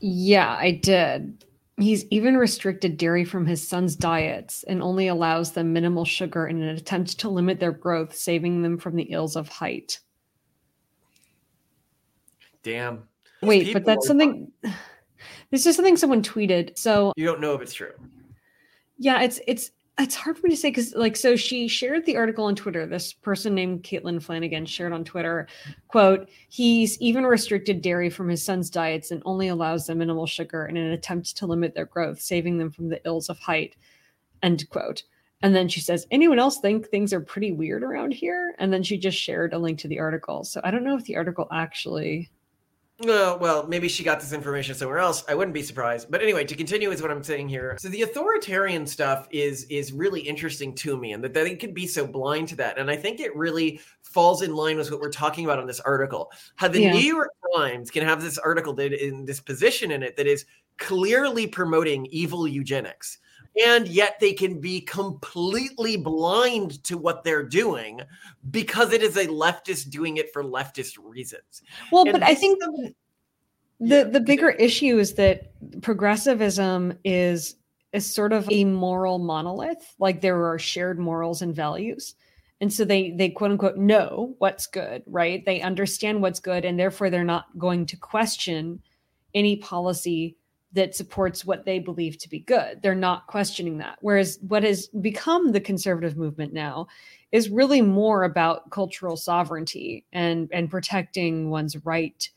Yeah, 0.00 0.54
I 0.58 0.72
did. 0.72 1.44
He's 1.78 2.06
even 2.06 2.36
restricted 2.36 2.96
dairy 2.96 3.24
from 3.24 3.44
his 3.44 3.66
son's 3.66 3.96
diets 3.96 4.64
and 4.64 4.82
only 4.82 5.08
allows 5.08 5.52
them 5.52 5.74
minimal 5.74 6.06
sugar 6.06 6.46
in 6.46 6.62
an 6.62 6.74
attempt 6.74 7.18
to 7.20 7.28
limit 7.28 7.60
their 7.60 7.72
growth, 7.72 8.14
saving 8.14 8.62
them 8.62 8.78
from 8.78 8.96
the 8.96 9.04
ills 9.04 9.36
of 9.36 9.48
height. 9.48 10.00
Damn. 12.62 13.06
Wait, 13.42 13.72
but 13.72 13.84
that's 13.84 14.06
something. 14.06 14.50
This 15.52 15.64
is 15.64 15.76
something 15.76 15.96
someone 15.96 16.22
tweeted. 16.22 16.76
So 16.76 17.12
you 17.16 17.24
don't 17.24 17.40
know 17.40 17.54
if 17.54 17.60
it's 17.60 17.72
true. 17.72 17.92
Yeah, 18.98 19.22
it's 19.22 19.38
it's 19.46 19.70
it's 19.98 20.14
hard 20.14 20.36
for 20.36 20.46
me 20.46 20.50
to 20.50 20.56
say 20.56 20.68
because 20.68 20.94
like 20.94 21.16
so 21.16 21.36
she 21.36 21.68
shared 21.68 22.04
the 22.04 22.16
article 22.16 22.44
on 22.44 22.54
twitter. 22.54 22.86
This 22.86 23.12
person 23.12 23.54
named 23.54 23.82
caitlin 23.82 24.22
flanagan 24.22 24.66
shared 24.66 24.92
on 24.92 25.04
twitter 25.04 25.48
quote 25.88 26.28
he's 26.48 27.00
even 27.00 27.24
restricted 27.24 27.80
dairy 27.80 28.10
from 28.10 28.28
his 28.28 28.44
son's 28.44 28.68
diets 28.68 29.10
and 29.10 29.22
only 29.24 29.48
allows 29.48 29.86
them 29.86 29.98
minimal 29.98 30.26
sugar 30.26 30.66
in 30.66 30.76
an 30.76 30.92
attempt 30.92 31.36
to 31.36 31.46
limit 31.46 31.74
their 31.74 31.86
growth 31.86 32.20
saving 32.20 32.58
them 32.58 32.70
from 32.70 32.88
the 32.88 33.00
ills 33.06 33.28
of 33.28 33.38
height 33.38 33.76
end 34.42 34.68
quote. 34.70 35.02
And 35.42 35.54
then 35.54 35.68
she 35.68 35.80
says 35.80 36.06
anyone 36.10 36.38
else 36.38 36.60
think 36.60 36.88
things 36.88 37.12
are 37.12 37.20
pretty 37.20 37.52
weird 37.52 37.82
around 37.82 38.12
here? 38.12 38.54
And 38.58 38.72
then 38.72 38.82
she 38.82 38.98
just 38.98 39.18
shared 39.18 39.52
a 39.52 39.58
link 39.58 39.78
to 39.80 39.88
the 39.88 39.98
article. 39.98 40.44
So 40.44 40.60
i 40.64 40.70
don't 40.70 40.84
know 40.84 40.96
if 40.96 41.04
the 41.04 41.16
article 41.16 41.48
actually 41.52 42.30
well, 43.00 43.38
well, 43.38 43.66
maybe 43.66 43.88
she 43.88 44.02
got 44.02 44.20
this 44.20 44.32
information 44.32 44.74
somewhere 44.74 44.98
else. 44.98 45.22
I 45.28 45.34
wouldn't 45.34 45.52
be 45.52 45.62
surprised. 45.62 46.10
But 46.10 46.22
anyway, 46.22 46.44
to 46.44 46.54
continue 46.54 46.90
is 46.90 47.02
what 47.02 47.10
I'm 47.10 47.22
saying 47.22 47.48
here. 47.48 47.76
So 47.78 47.88
the 47.88 48.02
authoritarian 48.02 48.86
stuff 48.86 49.28
is 49.30 49.64
is 49.64 49.92
really 49.92 50.20
interesting 50.20 50.74
to 50.76 50.96
me, 50.96 51.12
and 51.12 51.22
that 51.22 51.34
they 51.34 51.56
could 51.56 51.74
be 51.74 51.86
so 51.86 52.06
blind 52.06 52.48
to 52.48 52.56
that. 52.56 52.78
And 52.78 52.90
I 52.90 52.96
think 52.96 53.20
it 53.20 53.36
really 53.36 53.80
falls 54.02 54.40
in 54.40 54.54
line 54.54 54.78
with 54.78 54.90
what 54.90 55.00
we're 55.00 55.10
talking 55.10 55.44
about 55.44 55.58
on 55.58 55.66
this 55.66 55.80
article. 55.80 56.32
How 56.54 56.68
the 56.68 56.80
yeah. 56.80 56.92
New 56.92 57.00
York 57.00 57.30
Times 57.54 57.90
can 57.90 58.02
have 58.02 58.22
this 58.22 58.38
article 58.38 58.72
that 58.74 58.92
in 58.92 59.26
this 59.26 59.40
position 59.40 59.90
in 59.90 60.02
it 60.02 60.16
that 60.16 60.26
is 60.26 60.46
clearly 60.78 61.46
promoting 61.46 62.06
evil 62.06 62.48
eugenics 62.48 63.18
and 63.64 63.88
yet 63.88 64.18
they 64.20 64.32
can 64.32 64.60
be 64.60 64.80
completely 64.80 65.96
blind 65.96 66.82
to 66.84 66.98
what 66.98 67.24
they're 67.24 67.42
doing 67.42 68.00
because 68.50 68.92
it 68.92 69.02
is 69.02 69.16
a 69.16 69.26
leftist 69.26 69.90
doing 69.90 70.18
it 70.18 70.32
for 70.32 70.44
leftist 70.44 70.98
reasons. 71.02 71.62
Well, 71.90 72.04
and 72.04 72.12
but 72.12 72.22
I 72.22 72.34
think 72.34 72.60
the 72.60 72.92
yeah. 73.78 74.04
the 74.04 74.20
bigger 74.20 74.50
issue 74.50 74.98
is 74.98 75.14
that 75.14 75.52
progressivism 75.82 76.98
is 77.04 77.56
is 77.92 78.12
sort 78.12 78.32
of 78.32 78.50
a 78.50 78.64
moral 78.64 79.18
monolith. 79.18 79.94
Like 79.98 80.20
there 80.20 80.46
are 80.46 80.58
shared 80.58 80.98
morals 80.98 81.42
and 81.42 81.54
values. 81.54 82.14
And 82.60 82.72
so 82.72 82.84
they 82.84 83.10
they 83.10 83.30
quote 83.30 83.50
unquote 83.50 83.76
know 83.76 84.34
what's 84.38 84.66
good, 84.66 85.02
right? 85.06 85.44
They 85.44 85.60
understand 85.60 86.22
what's 86.22 86.40
good 86.40 86.64
and 86.64 86.78
therefore 86.78 87.10
they're 87.10 87.24
not 87.24 87.46
going 87.58 87.86
to 87.86 87.96
question 87.96 88.80
any 89.34 89.56
policy 89.56 90.36
that 90.76 90.94
supports 90.94 91.44
what 91.44 91.64
they 91.64 91.78
believe 91.78 92.18
to 92.18 92.28
be 92.28 92.40
good. 92.40 92.80
They're 92.82 92.94
not 92.94 93.26
questioning 93.26 93.78
that. 93.78 93.96
Whereas 94.02 94.38
what 94.46 94.62
has 94.62 94.88
become 94.88 95.52
the 95.52 95.60
conservative 95.60 96.16
movement 96.16 96.52
now 96.52 96.86
is 97.32 97.48
really 97.48 97.80
more 97.80 98.24
about 98.24 98.70
cultural 98.70 99.16
sovereignty 99.16 100.04
and 100.12 100.48
and 100.52 100.70
protecting 100.70 101.50
one's 101.50 101.84
right 101.84 102.28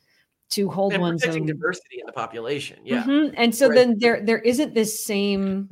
to 0.51 0.69
hold 0.69 0.93
and 0.93 1.01
one's 1.01 1.23
own 1.25 1.45
diversity 1.45 1.99
in 1.99 2.05
the 2.05 2.13
population. 2.13 2.79
Yeah. 2.83 3.03
Mm-hmm. 3.03 3.35
And 3.37 3.53
so 3.53 3.67
Whereas- 3.67 3.85
then 3.85 3.97
there 3.99 4.21
there 4.21 4.39
isn't 4.39 4.73
this 4.73 5.03
same 5.03 5.69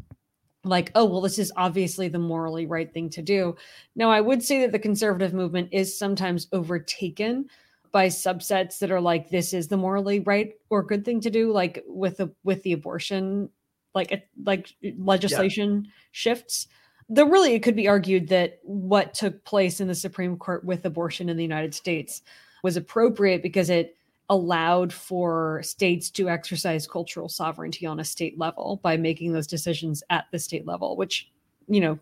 like 0.64 0.92
oh 0.96 1.06
well 1.06 1.22
this 1.22 1.40
is 1.40 1.54
obviously 1.56 2.10
the 2.10 2.20
morally 2.20 2.66
right 2.66 2.94
thing 2.94 3.10
to 3.12 3.22
do. 3.22 3.56
Now 3.96 4.12
I 4.12 4.20
would 4.20 4.44
say 4.44 4.62
that 4.62 4.74
the 4.74 4.80
conservative 4.80 5.34
movement 5.34 5.70
is 5.72 5.98
sometimes 5.98 6.48
overtaken 6.52 7.50
by 7.92 8.08
subsets 8.08 8.80
that 8.80 8.92
are 8.92 9.02
like 9.02 9.30
this 9.30 9.54
is 9.54 9.68
the 9.68 9.78
morally 9.78 10.20
right 10.22 10.54
or 10.70 10.84
good 10.84 11.06
thing 11.06 11.20
to 11.22 11.30
do 11.30 11.52
like 11.52 11.84
with 11.88 12.18
the 12.18 12.32
with 12.44 12.62
the 12.64 12.74
abortion 12.74 13.50
like 13.96 14.30
like 14.44 14.74
legislation 14.98 15.84
yeah. 15.86 15.92
shifts 16.12 16.68
though 17.10 17.28
really 17.28 17.54
it 17.54 17.64
could 17.64 17.76
be 17.76 17.88
argued 17.88 18.28
that 18.28 18.60
what 18.64 19.14
took 19.14 19.44
place 19.44 19.80
in 19.80 19.88
the 19.88 19.96
supreme 19.96 20.38
court 20.38 20.64
with 20.64 20.86
abortion 20.86 21.30
in 21.30 21.38
the 21.38 21.44
united 21.44 21.74
states 21.74 22.22
was 22.64 22.78
appropriate 22.78 23.42
because 23.42 23.70
it 23.70 23.96
allowed 24.30 24.92
for 24.92 25.62
states 25.64 26.10
to 26.10 26.30
exercise 26.30 26.86
cultural 26.86 27.30
sovereignty 27.30 27.86
on 27.86 28.00
a 28.00 28.04
state 28.04 28.38
level 28.38 28.80
by 28.84 28.98
making 28.98 29.32
those 29.32 29.48
decisions 29.48 30.04
at 30.10 30.26
the 30.32 30.40
state 30.40 30.66
level 30.66 30.98
which 30.98 31.32
you 31.68 31.80
know 31.80 31.98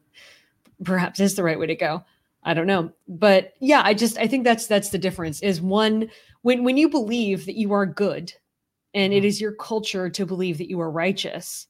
perhaps 0.84 1.20
is 1.20 1.36
the 1.36 1.44
right 1.44 1.60
way 1.60 1.68
to 1.68 1.76
go 1.76 2.04
I 2.46 2.54
don't 2.54 2.68
know. 2.68 2.92
But 3.08 3.54
yeah, 3.60 3.82
I 3.84 3.94
just 3.94 4.18
I 4.18 4.28
think 4.28 4.44
that's 4.44 4.68
that's 4.68 4.90
the 4.90 5.00
difference 5.00 5.42
is 5.42 5.62
one 5.62 6.10
when 6.44 6.64
when 6.64 6.78
you 6.78 6.88
believe 6.88 7.46
that 7.48 7.58
you 7.58 7.74
are 7.74 7.88
good 7.88 8.32
and 8.94 9.12
it 9.12 9.18
mm-hmm. 9.18 9.26
is 9.26 9.42
your 9.42 9.54
culture 9.54 10.10
to 10.10 10.26
believe 10.26 10.60
that 10.60 10.70
you 10.70 10.80
are 10.80 10.92
righteous, 10.92 11.68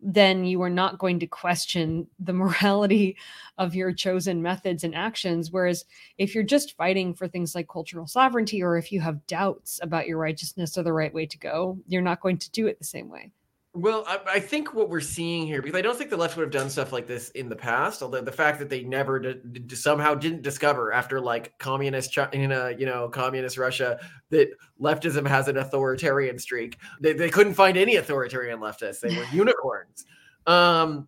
then 0.00 0.44
you 0.44 0.60
are 0.62 0.70
not 0.70 0.98
going 0.98 1.20
to 1.20 1.26
question 1.28 2.08
the 2.18 2.32
morality 2.42 3.16
of 3.56 3.74
your 3.74 3.92
chosen 3.92 4.42
methods 4.42 4.82
and 4.82 4.96
actions. 4.96 5.52
Whereas 5.52 5.84
if 6.18 6.34
you're 6.34 6.44
just 6.44 6.76
fighting 6.76 7.14
for 7.14 7.28
things 7.28 7.54
like 7.54 7.68
cultural 7.68 8.08
sovereignty, 8.08 8.62
or 8.62 8.76
if 8.76 8.90
you 8.90 9.00
have 9.00 9.26
doubts 9.28 9.78
about 9.80 10.08
your 10.08 10.18
righteousness 10.18 10.76
or 10.76 10.82
the 10.82 10.92
right 10.92 11.14
way 11.14 11.26
to 11.26 11.38
go, 11.38 11.78
you're 11.86 12.02
not 12.02 12.20
going 12.20 12.38
to 12.38 12.50
do 12.50 12.66
it 12.66 12.78
the 12.78 12.84
same 12.84 13.08
way. 13.08 13.30
Well, 13.72 14.04
I, 14.08 14.18
I, 14.26 14.40
think 14.40 14.74
what 14.74 14.90
we're 14.90 15.00
seeing 15.00 15.46
here, 15.46 15.62
because 15.62 15.78
I 15.78 15.82
don't 15.82 15.96
think 15.96 16.10
the 16.10 16.16
left 16.16 16.36
would 16.36 16.42
have 16.42 16.50
done 16.50 16.68
stuff 16.68 16.92
like 16.92 17.06
this 17.06 17.30
in 17.30 17.48
the 17.48 17.54
past, 17.54 18.02
although 18.02 18.20
the 18.20 18.32
fact 18.32 18.58
that 18.58 18.68
they 18.68 18.82
never 18.82 19.36
somehow 19.72 20.14
didn't 20.16 20.42
discover 20.42 20.92
after 20.92 21.20
like 21.20 21.56
communist 21.58 22.10
China, 22.10 22.74
you 22.76 22.84
know, 22.84 23.08
communist 23.08 23.58
Russia, 23.58 24.00
that 24.30 24.48
leftism 24.80 25.24
has 25.24 25.46
an 25.46 25.56
authoritarian 25.56 26.36
streak. 26.36 26.78
They, 27.00 27.12
they 27.12 27.30
couldn't 27.30 27.54
find 27.54 27.76
any 27.76 27.94
authoritarian 27.94 28.58
leftists. 28.58 28.98
They 28.98 29.16
were 29.16 29.24
unicorns. 29.32 30.04
Um, 30.48 31.06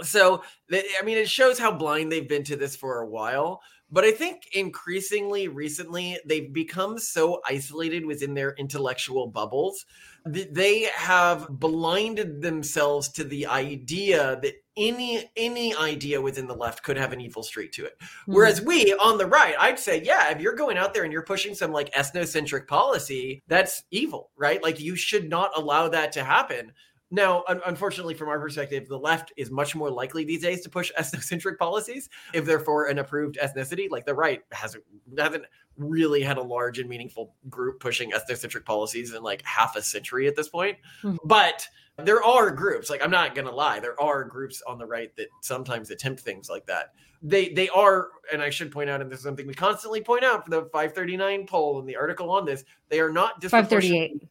so, 0.00 0.44
I 0.72 1.02
mean, 1.04 1.18
it 1.18 1.28
shows 1.28 1.58
how 1.58 1.72
blind 1.72 2.12
they've 2.12 2.28
been 2.28 2.44
to 2.44 2.54
this 2.54 2.76
for 2.76 3.00
a 3.00 3.08
while. 3.08 3.60
But 3.90 4.04
I 4.04 4.12
think 4.12 4.48
increasingly 4.52 5.48
recently, 5.48 6.18
they've 6.26 6.52
become 6.52 6.98
so 6.98 7.40
isolated 7.46 8.04
within 8.04 8.34
their 8.34 8.54
intellectual 8.58 9.26
bubbles 9.26 9.86
that 10.26 10.52
they 10.52 10.82
have 10.94 11.48
blinded 11.48 12.42
themselves 12.42 13.08
to 13.08 13.24
the 13.24 13.46
idea 13.46 14.38
that 14.42 14.54
any 14.76 15.28
any 15.36 15.74
idea 15.74 16.20
within 16.20 16.46
the 16.46 16.54
left 16.54 16.82
could 16.82 16.98
have 16.98 17.12
an 17.12 17.20
evil 17.20 17.42
streak 17.42 17.72
to 17.72 17.86
it. 17.86 17.98
Whereas 18.26 18.58
hmm. 18.58 18.66
we 18.66 18.92
on 18.94 19.16
the 19.16 19.26
right, 19.26 19.54
I'd 19.58 19.78
say, 19.78 20.02
yeah, 20.04 20.30
if 20.30 20.40
you're 20.40 20.54
going 20.54 20.76
out 20.76 20.92
there 20.92 21.04
and 21.04 21.12
you're 21.12 21.22
pushing 21.22 21.54
some 21.54 21.72
like 21.72 21.92
ethnocentric 21.94 22.66
policy, 22.66 23.42
that's 23.48 23.82
evil, 23.90 24.30
right? 24.36 24.62
Like 24.62 24.80
you 24.80 24.96
should 24.96 25.28
not 25.28 25.50
allow 25.56 25.88
that 25.88 26.12
to 26.12 26.24
happen. 26.24 26.72
Now, 27.10 27.44
un- 27.48 27.62
unfortunately, 27.64 28.14
from 28.14 28.28
our 28.28 28.38
perspective, 28.38 28.86
the 28.88 28.98
left 28.98 29.32
is 29.36 29.50
much 29.50 29.74
more 29.74 29.90
likely 29.90 30.24
these 30.24 30.42
days 30.42 30.60
to 30.62 30.68
push 30.68 30.92
ethnocentric 30.98 31.58
policies 31.58 32.08
if 32.34 32.44
they're 32.44 32.60
for 32.60 32.86
an 32.86 32.98
approved 32.98 33.38
ethnicity. 33.42 33.90
Like 33.90 34.06
the 34.06 34.14
right 34.14 34.42
hasn't 34.52 34.84
hasn't 35.18 35.44
really 35.76 36.22
had 36.22 36.36
a 36.36 36.42
large 36.42 36.78
and 36.78 36.88
meaningful 36.88 37.34
group 37.48 37.80
pushing 37.80 38.10
ethnocentric 38.10 38.64
policies 38.64 39.14
in 39.14 39.22
like 39.22 39.42
half 39.44 39.76
a 39.76 39.82
century 39.82 40.26
at 40.26 40.36
this 40.36 40.48
point. 40.48 40.76
Mm-hmm. 41.02 41.16
But 41.24 41.66
there 41.96 42.22
are 42.22 42.50
groups, 42.50 42.90
like 42.90 43.02
I'm 43.02 43.10
not 43.10 43.34
gonna 43.34 43.52
lie, 43.54 43.80
there 43.80 44.00
are 44.00 44.24
groups 44.24 44.62
on 44.66 44.78
the 44.78 44.86
right 44.86 45.14
that 45.16 45.28
sometimes 45.40 45.90
attempt 45.90 46.20
things 46.20 46.48
like 46.50 46.66
that. 46.66 46.92
They 47.22 47.48
they 47.48 47.68
are, 47.70 48.10
and 48.32 48.42
I 48.42 48.50
should 48.50 48.70
point 48.70 48.90
out, 48.90 49.00
and 49.00 49.10
this 49.10 49.18
is 49.18 49.24
something 49.24 49.46
we 49.46 49.54
constantly 49.54 50.00
point 50.02 50.24
out 50.24 50.44
for 50.44 50.50
the 50.50 50.62
539 50.66 51.46
poll 51.46 51.80
and 51.80 51.88
the 51.88 51.96
article 51.96 52.30
on 52.30 52.44
this, 52.44 52.64
they 52.90 53.00
are 53.00 53.10
not 53.10 53.42
538. 53.42 54.28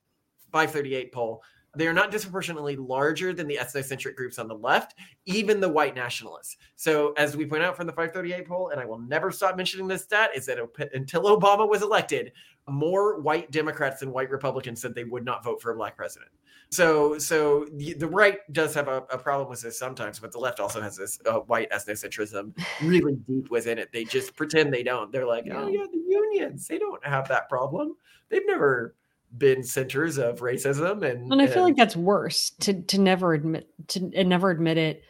538 0.51 1.11
poll 1.11 1.43
they 1.77 1.87
are 1.87 1.93
not 1.93 2.11
disproportionately 2.11 2.75
larger 2.75 3.33
than 3.33 3.47
the 3.47 3.57
ethnocentric 3.61 4.15
groups 4.15 4.39
on 4.39 4.47
the 4.47 4.55
left, 4.55 4.95
even 5.25 5.59
the 5.59 5.69
white 5.69 5.95
nationalists. 5.95 6.57
So, 6.75 7.13
as 7.13 7.37
we 7.37 7.45
point 7.45 7.63
out 7.63 7.75
from 7.75 7.87
the 7.87 7.93
538 7.93 8.47
poll, 8.47 8.69
and 8.69 8.79
I 8.79 8.85
will 8.85 8.99
never 8.99 9.31
stop 9.31 9.55
mentioning 9.55 9.87
this 9.87 10.03
stat, 10.03 10.31
is 10.35 10.45
that 10.47 10.59
until 10.93 11.23
Obama 11.23 11.67
was 11.67 11.81
elected, 11.81 12.31
more 12.67 13.19
white 13.19 13.51
Democrats 13.51 14.01
than 14.01 14.11
white 14.11 14.29
Republicans 14.29 14.81
said 14.81 14.93
they 14.93 15.03
would 15.03 15.23
not 15.23 15.43
vote 15.43 15.61
for 15.61 15.71
a 15.71 15.75
black 15.75 15.95
president. 15.95 16.31
So, 16.69 17.17
so 17.17 17.65
the, 17.71 17.93
the 17.93 18.07
right 18.07 18.39
does 18.51 18.73
have 18.73 18.89
a, 18.89 18.97
a, 19.09 19.17
problem 19.17 19.49
with 19.49 19.61
this 19.61 19.79
sometimes, 19.79 20.19
but 20.19 20.33
the 20.33 20.39
left 20.39 20.59
also 20.59 20.81
has 20.81 20.97
this 20.97 21.17
uh, 21.25 21.39
white 21.39 21.71
ethnocentrism 21.71 22.51
really 22.81 23.15
deep 23.27 23.49
within 23.49 23.77
it. 23.77 23.89
They 23.93 24.03
just 24.03 24.35
pretend 24.35 24.73
they 24.73 24.83
don't. 24.83 25.09
They're 25.11 25.25
like, 25.25 25.45
oh 25.49 25.67
yeah, 25.69 25.85
the 25.89 26.03
unions, 26.05 26.67
they 26.67 26.77
don't 26.77 27.03
have 27.05 27.29
that 27.29 27.47
problem. 27.47 27.95
They've 28.29 28.45
never 28.45 28.95
been 29.35 29.63
centers 29.63 30.17
of 30.17 30.39
racism 30.39 31.03
and 31.03 31.31
and 31.31 31.41
I 31.41 31.47
feel 31.47 31.57
and, 31.57 31.65
like 31.65 31.75
that's 31.75 31.95
worse 31.95 32.51
to 32.61 32.81
to 32.83 32.99
never 32.99 33.33
admit 33.33 33.69
to 33.89 33.99
never 34.23 34.49
admit 34.49 34.77
it 34.77 35.03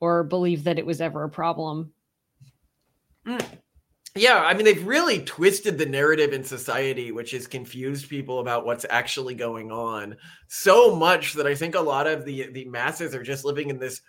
or 0.00 0.22
believe 0.24 0.64
that 0.64 0.78
it 0.78 0.86
was 0.86 1.00
ever 1.00 1.24
a 1.24 1.28
problem. 1.28 1.92
Mm. 3.26 3.44
Yeah, 4.14 4.38
I 4.38 4.54
mean 4.54 4.64
they've 4.64 4.86
really 4.86 5.20
twisted 5.20 5.78
the 5.78 5.86
narrative 5.86 6.32
in 6.32 6.44
society 6.44 7.12
which 7.12 7.32
has 7.32 7.46
confused 7.46 8.08
people 8.08 8.38
about 8.38 8.64
what's 8.64 8.86
actually 8.88 9.34
going 9.34 9.70
on 9.70 10.16
so 10.48 10.94
much 10.94 11.34
that 11.34 11.46
I 11.46 11.54
think 11.54 11.74
a 11.74 11.80
lot 11.80 12.06
of 12.06 12.24
the 12.24 12.48
the 12.52 12.64
masses 12.66 13.14
are 13.14 13.22
just 13.22 13.44
living 13.44 13.68
in 13.68 13.78
this 13.78 14.00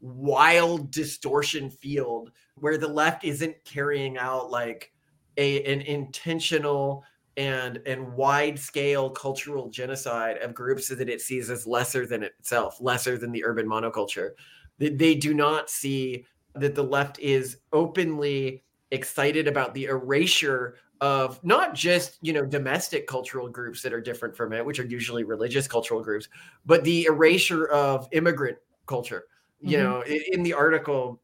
wild 0.00 0.90
distortion 0.90 1.70
field 1.70 2.32
where 2.56 2.76
the 2.76 2.88
left 2.88 3.24
isn't 3.24 3.56
carrying 3.64 4.18
out 4.18 4.50
like 4.50 4.92
a 5.36 5.62
an 5.64 5.80
intentional 5.82 7.04
and 7.40 7.80
and 7.86 8.12
wide 8.12 8.58
scale 8.58 9.08
cultural 9.08 9.70
genocide 9.70 10.36
of 10.42 10.52
groups 10.52 10.88
that 10.88 11.08
it 11.08 11.22
sees 11.22 11.48
as 11.48 11.66
lesser 11.66 12.04
than 12.04 12.22
itself, 12.22 12.78
lesser 12.82 13.16
than 13.16 13.32
the 13.32 13.42
urban 13.42 13.66
monoculture. 13.66 14.32
They, 14.76 14.90
they 14.90 15.14
do 15.14 15.32
not 15.32 15.70
see 15.70 16.26
that 16.54 16.74
the 16.74 16.84
left 16.84 17.18
is 17.18 17.56
openly 17.72 18.62
excited 18.90 19.48
about 19.48 19.72
the 19.72 19.86
erasure 19.86 20.76
of 21.00 21.42
not 21.42 21.74
just 21.74 22.18
you 22.20 22.34
know 22.34 22.44
domestic 22.44 23.06
cultural 23.06 23.48
groups 23.48 23.80
that 23.80 23.94
are 23.94 24.02
different 24.02 24.36
from 24.36 24.52
it 24.52 24.62
which 24.62 24.78
are 24.78 24.84
usually 24.84 25.24
religious 25.24 25.66
cultural 25.66 26.02
groups 26.02 26.28
but 26.66 26.84
the 26.84 27.04
erasure 27.04 27.68
of 27.68 28.06
immigrant 28.12 28.58
culture 28.84 29.24
you 29.62 29.78
mm-hmm. 29.78 29.86
know 29.86 30.00
in, 30.02 30.20
in 30.32 30.42
the 30.42 30.52
article 30.52 31.22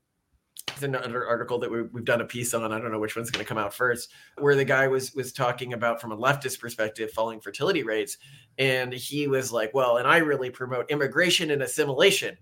another 0.82 1.26
article 1.26 1.58
that 1.58 1.70
we, 1.70 1.78
have 1.78 2.04
done 2.04 2.20
a 2.20 2.24
piece 2.24 2.54
on. 2.54 2.72
I 2.72 2.80
don't 2.80 2.92
know 2.92 2.98
which 2.98 3.16
one's 3.16 3.30
going 3.30 3.44
to 3.44 3.48
come 3.48 3.58
out 3.58 3.74
first, 3.74 4.12
where 4.38 4.54
the 4.54 4.64
guy 4.64 4.88
was 4.88 5.14
was 5.14 5.32
talking 5.32 5.72
about 5.72 6.00
from 6.00 6.12
a 6.12 6.16
leftist 6.16 6.60
perspective 6.60 7.10
falling 7.10 7.40
fertility 7.40 7.82
rates, 7.82 8.18
and 8.58 8.92
he 8.92 9.26
was 9.26 9.52
like, 9.52 9.72
"Well, 9.74 9.98
and 9.98 10.06
I 10.06 10.18
really 10.18 10.50
promote 10.50 10.90
immigration 10.90 11.50
and 11.50 11.62
assimilation." 11.62 12.36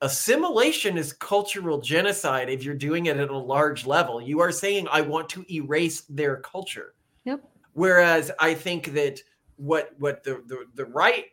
Assimilation 0.00 0.98
is 0.98 1.12
cultural 1.12 1.80
genocide 1.80 2.50
if 2.50 2.62
you're 2.62 2.74
doing 2.74 3.06
it 3.06 3.16
at 3.16 3.30
a 3.30 3.38
large 3.38 3.86
level. 3.86 4.20
You 4.20 4.40
are 4.40 4.52
saying, 4.52 4.86
"I 4.90 5.00
want 5.00 5.28
to 5.30 5.44
erase 5.52 6.02
their 6.02 6.36
culture." 6.38 6.94
Yep. 7.24 7.42
Whereas 7.72 8.30
I 8.38 8.54
think 8.54 8.92
that 8.94 9.20
what 9.56 9.90
what 9.98 10.22
the, 10.24 10.42
the, 10.46 10.64
the 10.74 10.84
right 10.86 11.26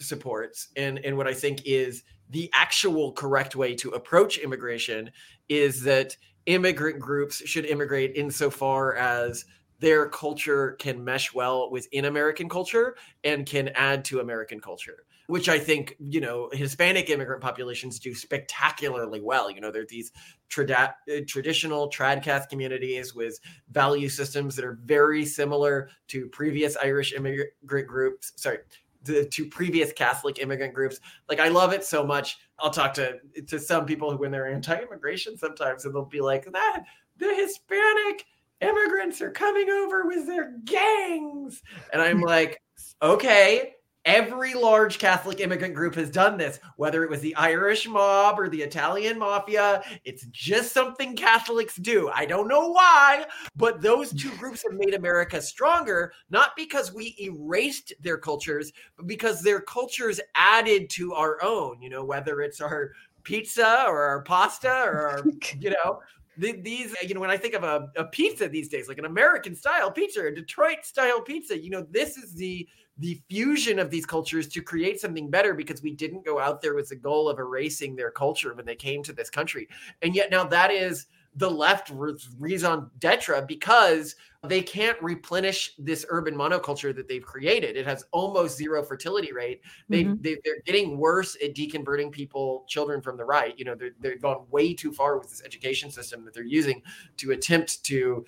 supports 0.00 0.68
and 0.76 0.98
and 1.04 1.16
what 1.16 1.26
I 1.26 1.34
think 1.34 1.62
is 1.64 2.02
the 2.30 2.50
actual 2.52 3.12
correct 3.12 3.56
way 3.56 3.74
to 3.76 3.90
approach 3.90 4.38
immigration 4.38 5.10
is 5.48 5.82
that 5.82 6.16
immigrant 6.46 6.98
groups 6.98 7.36
should 7.46 7.66
immigrate 7.66 8.16
insofar 8.16 8.94
as 8.96 9.44
their 9.80 10.08
culture 10.08 10.72
can 10.72 11.04
mesh 11.04 11.32
well 11.32 11.70
within 11.70 12.06
American 12.06 12.48
culture 12.48 12.96
and 13.24 13.46
can 13.46 13.68
add 13.74 14.04
to 14.06 14.20
American 14.20 14.60
culture, 14.60 15.04
which 15.28 15.48
I 15.48 15.58
think, 15.58 15.94
you 16.00 16.20
know, 16.20 16.48
Hispanic 16.52 17.10
immigrant 17.10 17.40
populations 17.40 18.00
do 18.00 18.12
spectacularly 18.14 19.20
well. 19.20 19.50
You 19.50 19.60
know, 19.60 19.70
they're 19.70 19.86
these 19.88 20.10
uh, 20.16 20.20
trad- 20.50 21.28
traditional 21.28 21.88
tradcath 21.90 22.48
communities 22.48 23.14
with 23.14 23.38
value 23.70 24.08
systems 24.08 24.56
that 24.56 24.64
are 24.64 24.78
very 24.84 25.24
similar 25.24 25.90
to 26.08 26.26
previous 26.28 26.76
Irish 26.76 27.12
immigrant 27.12 27.50
groups. 27.86 28.32
Sorry, 28.34 28.58
to, 29.04 29.28
to 29.28 29.46
previous 29.46 29.92
Catholic 29.92 30.38
immigrant 30.38 30.74
groups. 30.74 31.00
Like 31.28 31.40
I 31.40 31.48
love 31.48 31.72
it 31.72 31.84
so 31.84 32.04
much. 32.04 32.38
I'll 32.58 32.70
talk 32.70 32.94
to 32.94 33.18
to 33.46 33.58
some 33.58 33.86
people 33.86 34.10
who 34.10 34.18
when 34.18 34.30
they're 34.30 34.52
anti-immigration 34.52 35.38
sometimes, 35.38 35.84
and 35.84 35.94
they'll 35.94 36.04
be 36.04 36.20
like, 36.20 36.50
"That 36.52 36.84
the 37.16 37.34
Hispanic 37.34 38.24
immigrants 38.60 39.20
are 39.20 39.30
coming 39.30 39.70
over 39.70 40.06
with 40.06 40.26
their 40.26 40.54
gangs," 40.64 41.62
and 41.92 42.02
I'm 42.02 42.20
like, 42.22 42.60
"Okay." 43.02 43.74
Every 44.04 44.54
large 44.54 44.98
Catholic 44.98 45.40
immigrant 45.40 45.74
group 45.74 45.94
has 45.96 46.10
done 46.10 46.38
this, 46.38 46.60
whether 46.76 47.04
it 47.04 47.10
was 47.10 47.20
the 47.20 47.34
Irish 47.36 47.86
mob 47.86 48.38
or 48.38 48.48
the 48.48 48.62
Italian 48.62 49.18
mafia. 49.18 49.82
It's 50.04 50.24
just 50.26 50.72
something 50.72 51.14
Catholics 51.14 51.76
do. 51.76 52.08
I 52.14 52.24
don't 52.24 52.48
know 52.48 52.70
why, 52.70 53.26
but 53.54 53.82
those 53.82 54.12
two 54.12 54.30
groups 54.38 54.64
have 54.68 54.78
made 54.78 54.94
America 54.94 55.42
stronger, 55.42 56.12
not 56.30 56.56
because 56.56 56.92
we 56.92 57.16
erased 57.20 57.92
their 58.00 58.16
cultures, 58.16 58.72
but 58.96 59.06
because 59.06 59.42
their 59.42 59.60
cultures 59.60 60.20
added 60.34 60.88
to 60.90 61.12
our 61.12 61.42
own, 61.42 61.82
you 61.82 61.90
know, 61.90 62.04
whether 62.04 62.40
it's 62.40 62.60
our 62.60 62.92
pizza 63.24 63.84
or 63.86 64.02
our 64.02 64.22
pasta 64.22 64.70
or 64.70 65.08
our, 65.08 65.24
you 65.60 65.70
know, 65.70 66.00
these 66.38 66.94
you 67.02 67.14
know 67.14 67.20
when 67.20 67.30
i 67.30 67.36
think 67.36 67.54
of 67.54 67.64
a, 67.64 67.88
a, 67.96 68.04
pizza 68.04 68.48
these 68.48 68.68
days 68.68 68.86
like 68.86 68.98
an 68.98 69.04
american 69.04 69.56
style 69.56 69.90
pizza 69.90 70.26
a 70.26 70.30
detroit 70.32 70.84
style 70.84 71.20
pizza 71.20 71.58
you 71.58 71.68
know 71.68 71.84
this 71.90 72.16
is 72.16 72.32
the 72.34 72.66
the 72.98 73.20
fusion 73.28 73.78
of 73.78 73.90
these 73.90 74.06
cultures 74.06 74.48
to 74.48 74.60
create 74.60 75.00
something 75.00 75.30
better 75.30 75.54
because 75.54 75.82
we 75.82 75.92
didn't 75.92 76.24
go 76.24 76.38
out 76.38 76.60
there 76.60 76.74
with 76.74 76.88
the 76.88 76.96
goal 76.96 77.28
of 77.28 77.38
erasing 77.38 77.94
their 77.94 78.10
culture 78.10 78.54
when 78.54 78.66
they 78.66 78.74
came 78.74 79.02
to 79.04 79.12
this 79.12 79.30
country. 79.30 79.68
And 80.02 80.14
yet 80.14 80.30
now 80.30 80.44
that 80.44 80.70
is 80.70 81.06
the 81.36 81.50
left 81.50 81.92
raison 82.38 82.90
d'etre 82.98 83.44
because 83.46 84.16
they 84.46 84.60
can't 84.60 85.00
replenish 85.00 85.74
this 85.78 86.04
urban 86.08 86.34
monoculture 86.34 86.94
that 86.94 87.06
they've 87.06 87.24
created. 87.24 87.76
It 87.76 87.86
has 87.86 88.04
almost 88.10 88.56
zero 88.56 88.82
fertility 88.82 89.32
rate. 89.32 89.60
They, 89.88 90.04
mm-hmm. 90.04 90.22
they 90.22 90.32
are 90.34 90.62
getting 90.64 90.96
worse 90.96 91.36
at 91.42 91.54
deconverting 91.54 92.10
people, 92.10 92.64
children 92.66 93.00
from 93.00 93.16
the 93.16 93.24
right. 93.24 93.56
You 93.56 93.66
know, 93.66 93.76
they've 94.00 94.20
gone 94.20 94.46
way 94.50 94.74
too 94.74 94.92
far 94.92 95.18
with 95.18 95.28
this 95.28 95.42
education 95.44 95.90
system 95.90 96.24
that 96.24 96.34
they're 96.34 96.44
using 96.44 96.82
to 97.18 97.32
attempt 97.32 97.84
to 97.84 98.24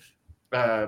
uh, 0.53 0.87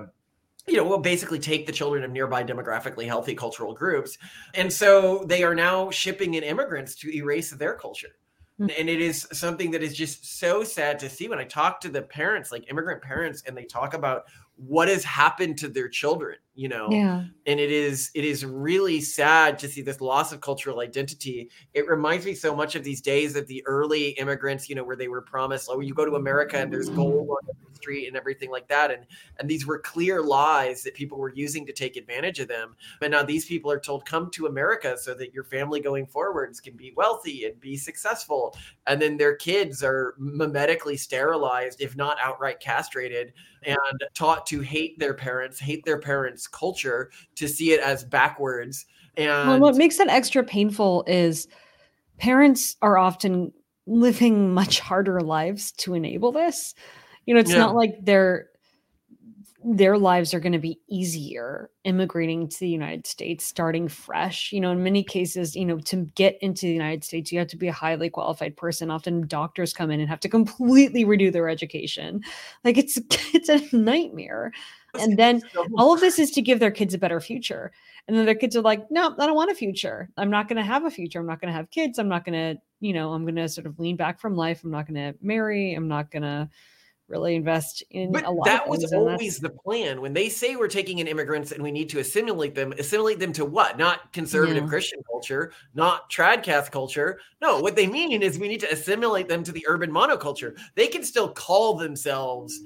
you 0.66 0.76
know, 0.76 0.84
will 0.84 0.98
basically 0.98 1.38
take 1.38 1.66
the 1.66 1.72
children 1.72 2.04
of 2.04 2.10
nearby 2.10 2.42
demographically 2.42 3.06
healthy 3.06 3.34
cultural 3.34 3.74
groups. 3.74 4.18
And 4.54 4.72
so 4.72 5.24
they 5.26 5.42
are 5.42 5.54
now 5.54 5.90
shipping 5.90 6.34
in 6.34 6.42
immigrants 6.42 6.94
to 6.96 7.14
erase 7.14 7.50
their 7.50 7.74
culture. 7.74 8.16
Mm-hmm. 8.60 8.70
And 8.78 8.88
it 8.88 9.00
is 9.00 9.26
something 9.32 9.72
that 9.72 9.82
is 9.82 9.96
just 9.96 10.38
so 10.38 10.62
sad 10.62 10.98
to 11.00 11.10
see 11.10 11.28
when 11.28 11.38
I 11.40 11.44
talk 11.44 11.80
to 11.80 11.88
the 11.88 12.02
parents, 12.02 12.52
like 12.52 12.70
immigrant 12.70 13.02
parents, 13.02 13.42
and 13.46 13.56
they 13.56 13.64
talk 13.64 13.94
about 13.94 14.24
what 14.56 14.88
has 14.88 15.04
happened 15.04 15.58
to 15.58 15.68
their 15.68 15.88
children 15.88 16.36
you 16.54 16.68
know? 16.68 16.88
Yeah. 16.90 17.24
And 17.46 17.60
it 17.60 17.70
is 17.70 18.10
it 18.14 18.24
is 18.24 18.44
really 18.44 19.00
sad 19.00 19.58
to 19.58 19.68
see 19.68 19.82
this 19.82 20.00
loss 20.00 20.32
of 20.32 20.40
cultural 20.40 20.80
identity. 20.80 21.50
It 21.74 21.88
reminds 21.88 22.24
me 22.24 22.34
so 22.34 22.54
much 22.54 22.74
of 22.74 22.84
these 22.84 23.00
days 23.00 23.36
of 23.36 23.46
the 23.48 23.62
early 23.66 24.10
immigrants 24.10 24.68
you 24.68 24.74
know 24.74 24.84
where 24.84 24.96
they 24.96 25.08
were 25.08 25.22
promised 25.22 25.68
oh 25.70 25.80
you 25.80 25.94
go 25.94 26.04
to 26.04 26.14
america 26.14 26.56
and 26.56 26.72
there's 26.72 26.88
gold 26.88 27.28
on 27.28 27.36
the 27.46 27.74
street 27.74 28.06
and 28.06 28.16
everything 28.16 28.50
like 28.50 28.68
that. 28.68 28.90
And 28.90 29.04
and 29.38 29.48
these 29.48 29.66
were 29.66 29.78
clear 29.80 30.22
lies 30.22 30.82
that 30.84 30.94
people 30.94 31.18
were 31.18 31.34
using 31.34 31.66
to 31.66 31.72
take 31.72 31.96
advantage 31.96 32.38
of 32.38 32.48
them. 32.48 32.76
But 33.00 33.10
now 33.10 33.22
these 33.22 33.46
people 33.46 33.70
are 33.70 33.80
told 33.80 34.06
come 34.06 34.30
to 34.32 34.46
america 34.46 34.96
so 34.96 35.14
that 35.14 35.34
your 35.34 35.44
family 35.44 35.80
going 35.80 36.06
forwards 36.06 36.60
can 36.60 36.76
be 36.76 36.92
wealthy 36.96 37.44
and 37.44 37.60
be 37.60 37.76
successful. 37.76 38.56
And 38.86 39.02
then 39.02 39.16
their 39.16 39.34
kids 39.34 39.82
are 39.82 40.14
medically 40.18 40.96
sterilized 40.96 41.80
if 41.80 41.96
not 41.96 42.16
outright 42.22 42.60
castrated 42.60 43.32
and 43.64 44.04
taught 44.14 44.43
to 44.46 44.60
hate 44.60 44.98
their 44.98 45.14
parents 45.14 45.58
hate 45.58 45.84
their 45.84 45.98
parents 45.98 46.46
culture 46.46 47.10
to 47.36 47.48
see 47.48 47.72
it 47.72 47.80
as 47.80 48.04
backwards. 48.04 48.86
And 49.16 49.48
well, 49.48 49.60
what 49.60 49.76
makes 49.76 49.98
that 49.98 50.08
extra 50.08 50.42
painful 50.42 51.04
is 51.06 51.46
parents 52.18 52.76
are 52.82 52.98
often 52.98 53.52
living 53.86 54.52
much 54.54 54.80
harder 54.80 55.20
lives 55.20 55.72
to 55.72 55.94
enable 55.94 56.32
this. 56.32 56.74
You 57.26 57.34
know, 57.34 57.40
it's 57.40 57.52
yeah. 57.52 57.58
not 57.58 57.74
like 57.74 57.96
they're 58.02 58.48
their 59.66 59.96
lives 59.96 60.34
are 60.34 60.40
going 60.40 60.52
to 60.52 60.58
be 60.58 60.78
easier 60.88 61.70
immigrating 61.84 62.46
to 62.48 62.60
the 62.60 62.68
United 62.68 63.06
States, 63.06 63.44
starting 63.46 63.88
fresh. 63.88 64.52
You 64.52 64.60
know, 64.60 64.70
in 64.70 64.82
many 64.82 65.02
cases, 65.02 65.56
you 65.56 65.64
know, 65.64 65.78
to 65.80 66.04
get 66.14 66.36
into 66.42 66.66
the 66.66 66.72
United 66.72 67.02
States, 67.02 67.32
you 67.32 67.38
have 67.38 67.48
to 67.48 67.56
be 67.56 67.68
a 67.68 67.72
highly 67.72 68.10
qualified 68.10 68.58
person. 68.58 68.90
Often 68.90 69.26
doctors 69.26 69.72
come 69.72 69.90
in 69.90 70.00
and 70.00 70.08
have 70.08 70.20
to 70.20 70.28
completely 70.28 71.06
redo 71.06 71.32
their 71.32 71.48
education. 71.48 72.22
Like 72.62 72.76
it's 72.76 72.98
it's 73.32 73.48
a 73.48 73.74
nightmare. 73.74 74.52
And 75.00 75.18
then 75.18 75.42
all 75.76 75.92
of 75.92 76.00
this 76.00 76.18
is 76.18 76.30
to 76.32 76.42
give 76.42 76.60
their 76.60 76.70
kids 76.70 76.94
a 76.94 76.98
better 76.98 77.20
future. 77.20 77.72
And 78.06 78.16
then 78.16 78.26
their 78.26 78.34
kids 78.34 78.54
are 78.54 78.62
like 78.62 78.88
no 78.90 79.14
i 79.18 79.26
don't 79.26 79.34
want 79.34 79.50
a 79.50 79.54
future. 79.54 80.10
I'm 80.18 80.30
not 80.30 80.46
going 80.46 80.58
to 80.58 80.62
have 80.62 80.84
a 80.84 80.90
future. 80.90 81.20
I'm 81.20 81.26
not 81.26 81.40
going 81.40 81.52
to 81.52 81.56
have 81.56 81.70
kids. 81.70 81.98
I'm 81.98 82.08
not 82.08 82.24
going 82.26 82.34
to 82.34 82.60
you 82.80 82.92
know 82.92 83.14
i'm 83.14 83.22
going 83.24 83.36
to 83.36 83.48
sort 83.48 83.66
of 83.66 83.78
lean 83.78 83.96
back 83.96 84.20
from 84.20 84.36
life. 84.36 84.62
I'm 84.62 84.70
not 84.70 84.86
going 84.86 84.96
to 84.96 85.18
marry. 85.22 85.72
I'm 85.72 85.88
not 85.88 86.10
going 86.10 86.22
to 86.22 86.50
really 87.14 87.36
invest 87.36 87.82
in 87.90 88.10
but 88.10 88.24
a 88.24 88.30
lot 88.30 88.44
that 88.44 88.68
was 88.68 88.92
always 88.92 89.38
the 89.38 89.48
plan 89.48 90.00
when 90.00 90.12
they 90.12 90.28
say 90.28 90.56
we're 90.56 90.66
taking 90.66 90.98
in 90.98 91.06
immigrants 91.06 91.52
and 91.52 91.62
we 91.62 91.70
need 91.70 91.88
to 91.88 92.00
assimilate 92.00 92.54
them 92.54 92.72
assimilate 92.78 93.20
them 93.20 93.32
to 93.32 93.44
what 93.44 93.78
not 93.78 94.12
conservative 94.12 94.64
yeah. 94.64 94.68
christian 94.68 95.00
culture 95.08 95.52
not 95.74 96.10
tradcath 96.10 96.70
culture 96.70 97.20
no 97.40 97.60
what 97.60 97.76
they 97.76 97.86
mean 97.86 98.20
is 98.20 98.38
we 98.38 98.48
need 98.48 98.60
to 98.60 98.72
assimilate 98.72 99.28
them 99.28 99.44
to 99.44 99.52
the 99.52 99.64
urban 99.68 99.90
monoculture 99.90 100.58
they 100.74 100.88
can 100.88 101.04
still 101.04 101.28
call 101.28 101.76
themselves 101.76 102.60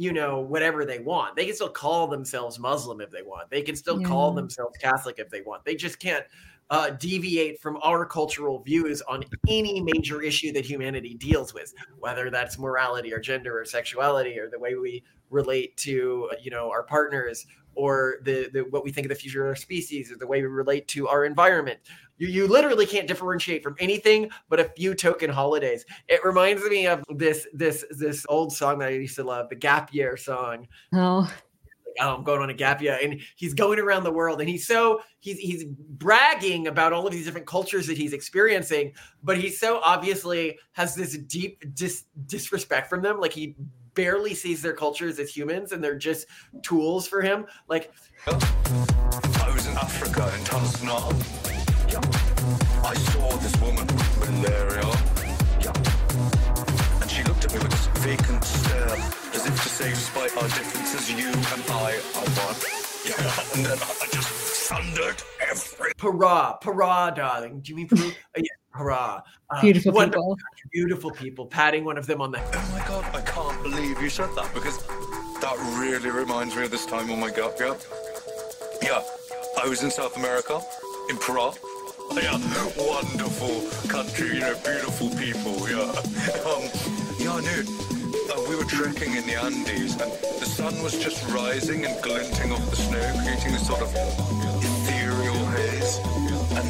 you 0.00 0.12
know, 0.12 0.38
whatever 0.38 0.84
they 0.84 1.00
want. 1.00 1.34
They 1.34 1.44
can 1.44 1.56
still 1.56 1.68
call 1.68 2.06
themselves 2.06 2.56
Muslim 2.60 3.00
if 3.00 3.10
they 3.10 3.22
want. 3.22 3.50
They 3.50 3.62
can 3.62 3.74
still 3.74 4.00
yeah. 4.00 4.06
call 4.06 4.30
themselves 4.30 4.78
Catholic 4.80 5.18
if 5.18 5.28
they 5.28 5.40
want. 5.40 5.64
They 5.64 5.74
just 5.74 5.98
can't 5.98 6.24
uh, 6.70 6.90
deviate 6.90 7.60
from 7.60 7.78
our 7.82 8.04
cultural 8.04 8.62
views 8.62 9.02
on 9.02 9.24
any 9.48 9.80
major 9.80 10.22
issue 10.22 10.52
that 10.52 10.64
humanity 10.64 11.14
deals 11.14 11.54
with, 11.54 11.72
whether 11.98 12.30
that's 12.30 12.58
morality 12.58 13.12
or 13.12 13.18
gender 13.18 13.58
or 13.58 13.64
sexuality 13.64 14.38
or 14.38 14.50
the 14.50 14.58
way 14.58 14.74
we 14.74 15.02
relate 15.30 15.76
to, 15.78 16.30
you 16.42 16.50
know, 16.50 16.70
our 16.70 16.82
partners 16.82 17.46
or 17.74 18.16
the, 18.24 18.50
the 18.52 18.60
what 18.70 18.84
we 18.84 18.90
think 18.90 19.04
of 19.06 19.08
the 19.08 19.14
future 19.14 19.44
of 19.44 19.50
our 19.50 19.56
species 19.56 20.10
or 20.10 20.16
the 20.16 20.26
way 20.26 20.40
we 20.42 20.48
relate 20.48 20.88
to 20.88 21.08
our 21.08 21.24
environment. 21.24 21.78
You, 22.18 22.26
you 22.26 22.46
literally 22.48 22.86
can't 22.86 23.06
differentiate 23.06 23.62
from 23.62 23.76
anything 23.78 24.30
but 24.48 24.58
a 24.58 24.64
few 24.64 24.94
token 24.94 25.30
holidays. 25.30 25.84
It 26.08 26.24
reminds 26.24 26.62
me 26.64 26.86
of 26.86 27.04
this 27.08 27.46
this 27.52 27.84
this 27.90 28.26
old 28.28 28.52
song 28.52 28.80
that 28.80 28.88
I 28.88 28.92
used 28.92 29.16
to 29.16 29.24
love, 29.24 29.48
the 29.48 29.54
Gap 29.54 29.94
Year 29.94 30.16
song. 30.16 30.66
Oh. 30.92 31.32
Oh, 32.00 32.14
I'm 32.14 32.24
going 32.24 32.40
on 32.40 32.50
a 32.50 32.54
gap 32.54 32.80
year, 32.80 32.98
and 33.02 33.20
he's 33.36 33.54
going 33.54 33.78
around 33.78 34.04
the 34.04 34.12
world, 34.12 34.40
and 34.40 34.48
he's 34.48 34.66
so 34.66 35.00
he's 35.20 35.38
he's 35.38 35.64
bragging 35.64 36.66
about 36.66 36.92
all 36.92 37.06
of 37.06 37.12
these 37.12 37.24
different 37.24 37.46
cultures 37.46 37.86
that 37.86 37.96
he's 37.96 38.12
experiencing, 38.12 38.92
but 39.22 39.38
he 39.38 39.50
so 39.50 39.80
obviously 39.82 40.58
has 40.72 40.94
this 40.94 41.16
deep 41.18 41.62
dis- 41.74 42.04
disrespect 42.26 42.88
from 42.88 43.02
them. 43.02 43.20
Like 43.20 43.32
he 43.32 43.56
barely 43.94 44.34
sees 44.34 44.62
their 44.62 44.74
cultures 44.74 45.18
as 45.18 45.34
humans, 45.36 45.72
and 45.72 45.82
they're 45.82 45.98
just 45.98 46.26
tools 46.62 47.06
for 47.08 47.20
him. 47.20 47.46
Like 47.68 47.92
I 48.26 49.50
was 49.52 49.66
in 49.66 49.76
Africa 49.76 50.32
in 50.36 50.44
Tanzania 50.44 51.48
I 52.84 52.94
saw 52.94 53.36
this 53.38 53.56
woman, 53.60 53.86
with 53.86 54.30
Malaria. 54.40 55.07
Vacant 57.98 58.44
stare, 58.44 58.96
as 59.34 59.46
if 59.46 59.62
to 59.62 59.68
say, 59.68 59.90
despite 59.90 60.36
our 60.36 60.48
differences, 60.48 61.10
you 61.10 61.28
and 61.28 61.64
I 61.70 62.00
are 62.16 62.28
one. 62.46 62.56
Yeah, 63.06 63.14
and 63.54 63.64
then 63.64 63.78
I 63.78 64.06
just 64.12 64.28
thundered 64.68 65.22
every. 65.40 65.92
Para, 65.96 66.58
para, 66.60 67.12
darling. 67.14 67.60
Do 67.60 67.70
you 67.70 67.76
mean 67.76 67.88
Peru? 67.88 68.08
uh, 68.08 68.10
yeah, 68.36 68.42
para. 68.74 69.22
Uh, 69.48 69.60
beautiful 69.62 69.92
people. 69.92 70.36
Beautiful 70.72 71.10
people, 71.12 71.46
patting 71.46 71.84
one 71.84 71.96
of 71.96 72.06
them 72.06 72.20
on 72.20 72.32
the. 72.32 72.40
Oh 72.40 72.70
my 72.72 72.86
god, 72.86 73.04
I 73.14 73.20
can't 73.22 73.62
believe 73.62 74.02
you 74.02 74.10
said 74.10 74.28
that 74.34 74.52
because 74.52 74.84
that 75.40 75.56
really 75.80 76.10
reminds 76.10 76.54
me 76.56 76.64
of 76.64 76.70
this 76.70 76.84
time 76.84 77.10
on 77.10 77.20
my 77.20 77.30
gut. 77.30 77.56
Yeah. 77.58 77.76
Yeah, 78.82 79.02
I 79.62 79.68
was 79.68 79.82
in 79.82 79.90
South 79.90 80.16
America, 80.16 80.60
in 81.08 81.16
Peru 81.16 81.52
yeah, 82.22 82.38
wonderful 82.76 83.68
country, 83.88 84.34
you 84.34 84.40
know, 84.40 84.54
beautiful 84.64 85.10
people, 85.10 85.68
yeah. 85.68 85.92
Um, 86.48 87.07
yeah, 87.42 87.56
dude, 87.56 87.68
uh, 88.30 88.40
we 88.48 88.56
were 88.56 88.64
trekking 88.64 89.14
in 89.14 89.26
the 89.26 89.34
Andes 89.34 89.92
and 89.92 90.10
the 90.40 90.46
sun 90.46 90.82
was 90.82 90.98
just 90.98 91.26
rising 91.32 91.84
and 91.84 92.02
glinting 92.02 92.52
off 92.52 92.70
the 92.70 92.76
snow, 92.76 93.22
creating 93.22 93.52
this 93.52 93.66
sort 93.66 93.82
of 93.82 93.90
ethereal 94.62 95.46
haze. 95.46 95.98
And 96.58 96.68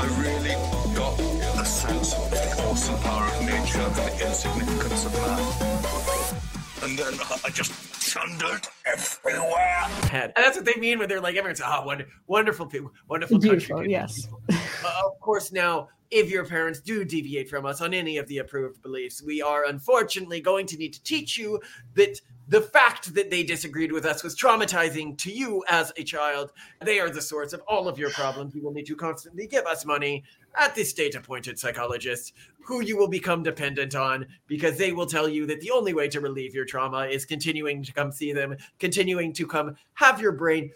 I 0.00 0.06
really 0.20 0.54
got 0.94 1.18
a 1.60 1.64
sense 1.64 2.14
of 2.14 2.30
the 2.30 2.62
awesome 2.68 2.98
power 3.00 3.24
of 3.24 3.40
nature 3.42 3.80
and 3.80 3.94
the 3.94 4.26
insignificance 4.26 5.06
of 5.06 5.12
man. 5.14 6.40
And 6.82 6.98
then 6.98 7.14
I 7.44 7.50
just 7.50 7.72
thundered 7.72 8.66
everywhere. 8.86 9.86
And 10.12 10.32
that's 10.34 10.56
what 10.56 10.64
they 10.64 10.74
mean 10.80 10.98
when 10.98 11.08
they're 11.08 11.20
like, 11.20 11.36
everyone's, 11.36 11.60
oh, 11.64 11.84
wonderful, 11.84 12.12
wonderful 12.26 12.66
people, 12.66 12.92
wonderful 13.08 13.38
Beautiful, 13.38 13.76
country. 13.76 13.92
Yes. 13.92 14.28
uh, 14.50 15.02
of 15.06 15.20
course, 15.20 15.52
now, 15.52 15.88
if 16.10 16.30
your 16.30 16.44
parents 16.44 16.80
do 16.80 17.04
deviate 17.04 17.48
from 17.48 17.64
us 17.64 17.80
on 17.80 17.94
any 17.94 18.18
of 18.18 18.26
the 18.26 18.38
approved 18.38 18.82
beliefs, 18.82 19.22
we 19.22 19.40
are 19.40 19.66
unfortunately 19.66 20.40
going 20.40 20.66
to 20.66 20.76
need 20.76 20.92
to 20.92 21.02
teach 21.02 21.38
you 21.38 21.60
that 21.94 22.20
the 22.48 22.60
fact 22.60 23.14
that 23.14 23.30
they 23.30 23.44
disagreed 23.44 23.92
with 23.92 24.04
us 24.04 24.24
was 24.24 24.34
traumatizing 24.34 25.16
to 25.18 25.30
you 25.30 25.62
as 25.68 25.92
a 25.96 26.02
child. 26.02 26.50
They 26.80 26.98
are 26.98 27.08
the 27.08 27.22
source 27.22 27.52
of 27.52 27.62
all 27.68 27.86
of 27.86 27.96
your 27.96 28.10
problems. 28.10 28.56
You 28.56 28.62
will 28.62 28.72
need 28.72 28.86
to 28.86 28.96
constantly 28.96 29.46
give 29.46 29.66
us 29.66 29.86
money 29.86 30.24
at 30.58 30.74
the 30.74 30.84
state 30.84 31.14
appointed 31.14 31.58
psychologist 31.58 32.32
who 32.62 32.82
you 32.82 32.96
will 32.96 33.08
become 33.08 33.42
dependent 33.42 33.94
on 33.94 34.26
because 34.46 34.76
they 34.76 34.92
will 34.92 35.06
tell 35.06 35.28
you 35.28 35.46
that 35.46 35.60
the 35.60 35.70
only 35.70 35.94
way 35.94 36.08
to 36.08 36.20
relieve 36.20 36.54
your 36.54 36.64
trauma 36.64 37.06
is 37.06 37.24
continuing 37.24 37.82
to 37.82 37.92
come 37.92 38.12
see 38.12 38.32
them, 38.32 38.56
continuing 38.78 39.32
to 39.32 39.46
come 39.46 39.74
have 39.94 40.20
your 40.20 40.32
brain. 40.32 40.70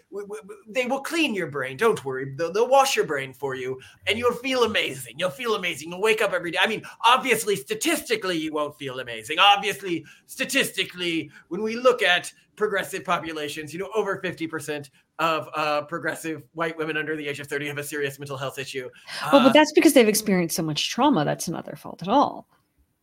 They 0.67 0.87
will 0.87 1.01
clean 1.01 1.33
your 1.33 1.47
brain. 1.47 1.77
Don't 1.77 2.03
worry. 2.03 2.33
They'll, 2.35 2.51
they'll 2.51 2.67
wash 2.67 2.95
your 2.95 3.05
brain 3.05 3.33
for 3.33 3.55
you 3.55 3.79
and 4.07 4.17
you'll 4.17 4.33
feel 4.33 4.63
amazing. 4.63 5.15
You'll 5.17 5.29
feel 5.29 5.55
amazing. 5.55 5.91
You'll 5.91 6.01
wake 6.01 6.21
up 6.21 6.33
every 6.33 6.51
day. 6.51 6.59
I 6.61 6.67
mean, 6.67 6.83
obviously, 7.05 7.55
statistically, 7.55 8.37
you 8.37 8.51
won't 8.51 8.77
feel 8.77 8.99
amazing. 8.99 9.39
Obviously, 9.39 10.05
statistically, 10.25 11.31
when 11.47 11.61
we 11.61 11.75
look 11.75 12.01
at 12.01 12.31
progressive 12.55 13.03
populations, 13.03 13.73
you 13.73 13.79
know, 13.79 13.89
over 13.95 14.19
50% 14.21 14.89
of 15.19 15.49
uh, 15.55 15.81
progressive 15.83 16.43
white 16.53 16.77
women 16.77 16.97
under 16.97 17.15
the 17.15 17.27
age 17.27 17.39
of 17.39 17.47
30 17.47 17.67
have 17.67 17.77
a 17.77 17.83
serious 17.83 18.19
mental 18.19 18.37
health 18.37 18.59
issue. 18.59 18.89
Well, 19.31 19.41
but 19.43 19.49
uh, 19.49 19.53
that's 19.53 19.71
because 19.73 19.93
they've 19.93 20.07
experienced 20.07 20.55
so 20.55 20.63
much 20.63 20.89
trauma. 20.89 21.23
That's 21.23 21.47
not 21.47 21.65
their 21.65 21.75
fault 21.75 22.01
at 22.01 22.07
all. 22.07 22.47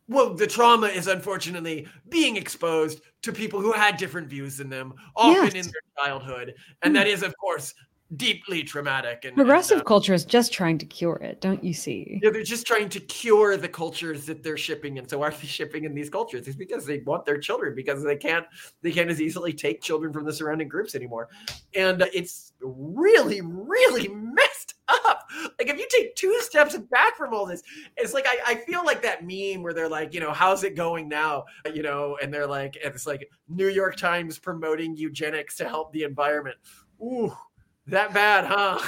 Well, 0.09 0.33
the 0.33 0.47
trauma 0.47 0.87
is 0.87 1.07
unfortunately 1.07 1.87
being 2.09 2.35
exposed 2.35 3.01
to 3.21 3.31
people 3.31 3.61
who 3.61 3.71
had 3.71 3.97
different 3.97 4.27
views 4.27 4.57
than 4.57 4.69
them, 4.69 4.93
often 5.15 5.55
yes. 5.55 5.65
in 5.65 5.71
their 5.71 6.05
childhood. 6.05 6.53
And 6.81 6.91
mm. 6.91 6.97
that 6.97 7.07
is, 7.07 7.23
of 7.23 7.33
course, 7.37 7.73
deeply 8.15 8.63
traumatic. 8.63 9.25
And 9.25 9.35
progressive 9.35 9.77
and, 9.77 9.81
uh, 9.81 9.85
culture 9.85 10.13
is 10.13 10.25
just 10.25 10.53
trying 10.53 10.77
to 10.79 10.85
cure 10.85 11.15
it, 11.17 11.41
don't 11.41 11.63
you 11.63 11.73
see? 11.73 12.19
Yeah, 12.21 12.29
they're 12.31 12.43
just 12.43 12.67
trying 12.67 12.89
to 12.89 12.99
cure 12.99 13.57
the 13.57 13.67
cultures 13.67 14.25
that 14.25 14.43
they're 14.43 14.57
shipping 14.57 14.97
and 14.97 15.09
So 15.09 15.19
why 15.19 15.27
are 15.27 15.31
they 15.31 15.47
shipping 15.47 15.85
in 15.85 15.93
these 15.93 16.09
cultures? 16.09 16.47
It's 16.47 16.57
because 16.57 16.85
they 16.85 16.99
want 16.99 17.25
their 17.25 17.37
children 17.37 17.75
because 17.75 18.03
they 18.03 18.15
can't 18.15 18.45
they 18.81 18.91
can't 18.91 19.09
as 19.09 19.21
easily 19.21 19.53
take 19.53 19.81
children 19.81 20.13
from 20.13 20.25
the 20.25 20.33
surrounding 20.33 20.67
groups 20.67 20.95
anymore, 20.95 21.29
and 21.75 22.01
uh, 22.01 22.07
it's 22.13 22.53
really 22.61 23.41
really 23.41 24.07
messed 24.13 24.75
up. 24.87 25.23
Like 25.59 25.69
if 25.69 25.77
you 25.77 25.87
take 25.89 26.15
two 26.15 26.37
steps 26.41 26.77
back 26.77 27.15
from 27.15 27.33
all 27.33 27.45
this, 27.45 27.63
it's 27.97 28.13
like 28.13 28.25
I, 28.27 28.37
I 28.45 28.55
feel 28.55 28.85
like 28.85 29.01
that 29.03 29.21
meme 29.25 29.63
where 29.63 29.73
they're 29.73 29.89
like, 29.89 30.13
you 30.13 30.19
know, 30.19 30.31
how's 30.31 30.63
it 30.63 30.75
going 30.75 31.07
now? 31.07 31.45
You 31.73 31.83
know, 31.83 32.17
and 32.21 32.33
they're 32.33 32.47
like, 32.47 32.77
it's 32.83 33.07
like 33.07 33.29
New 33.47 33.69
York 33.69 33.95
Times 33.95 34.37
promoting 34.37 34.95
eugenics 34.95 35.55
to 35.57 35.67
help 35.67 35.91
the 35.93 36.03
environment. 36.03 36.57
Ooh, 37.01 37.35
that 37.87 38.13
bad, 38.13 38.45
huh? 38.45 38.79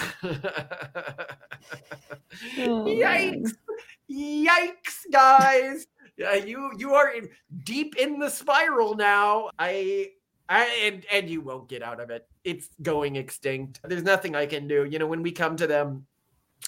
oh, 2.59 2.85
Yikes! 2.85 3.51
Yikes, 4.09 5.11
guys! 5.11 5.87
Yeah, 6.17 6.35
you 6.35 6.71
you 6.77 6.93
are 6.93 7.09
in, 7.13 7.29
deep 7.63 7.97
in 7.97 8.19
the 8.19 8.29
spiral 8.29 8.95
now. 8.95 9.49
I 9.59 10.11
I, 10.47 10.65
and 10.83 11.05
and 11.11 11.29
you 11.29 11.41
won't 11.41 11.67
get 11.67 11.81
out 11.81 11.99
of 11.99 12.09
it. 12.09 12.27
It's 12.43 12.69
going 12.81 13.15
extinct. 13.15 13.79
There's 13.83 14.03
nothing 14.03 14.35
I 14.35 14.45
can 14.45 14.67
do. 14.67 14.85
You 14.85 14.99
know, 14.99 15.07
when 15.07 15.23
we 15.23 15.31
come 15.31 15.55
to 15.57 15.67
them, 15.67 16.05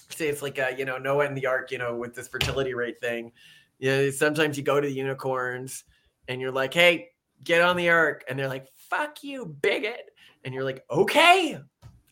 say 0.10 0.28
it's 0.28 0.42
like 0.42 0.58
a, 0.58 0.76
you 0.78 0.86
know 0.86 0.98
Noah 0.98 1.26
and 1.28 1.38
the 1.38 1.46
Ark. 1.46 1.72
You 1.72 1.78
know, 1.78 1.96
with 1.96 2.16
this 2.16 2.28
fertility 2.28 2.74
rate 2.74 3.00
thing. 3.00 3.32
You 3.80 3.92
know, 3.92 4.10
sometimes 4.10 4.58
you 4.58 4.64
go 4.64 4.82
to 4.82 4.88
the 4.88 4.94
unicorns 4.94 5.84
and 6.28 6.42
you're 6.42 6.52
like, 6.52 6.74
"Hey, 6.74 7.10
get 7.44 7.62
on 7.62 7.78
the 7.78 7.90
Ark," 7.90 8.24
and 8.28 8.38
they're 8.38 8.50
like, 8.50 8.68
"Fuck 8.90 9.24
you, 9.24 9.46
bigot," 9.46 10.10
and 10.44 10.54
you're 10.54 10.64
like, 10.64 10.84
"Okay." 10.90 11.60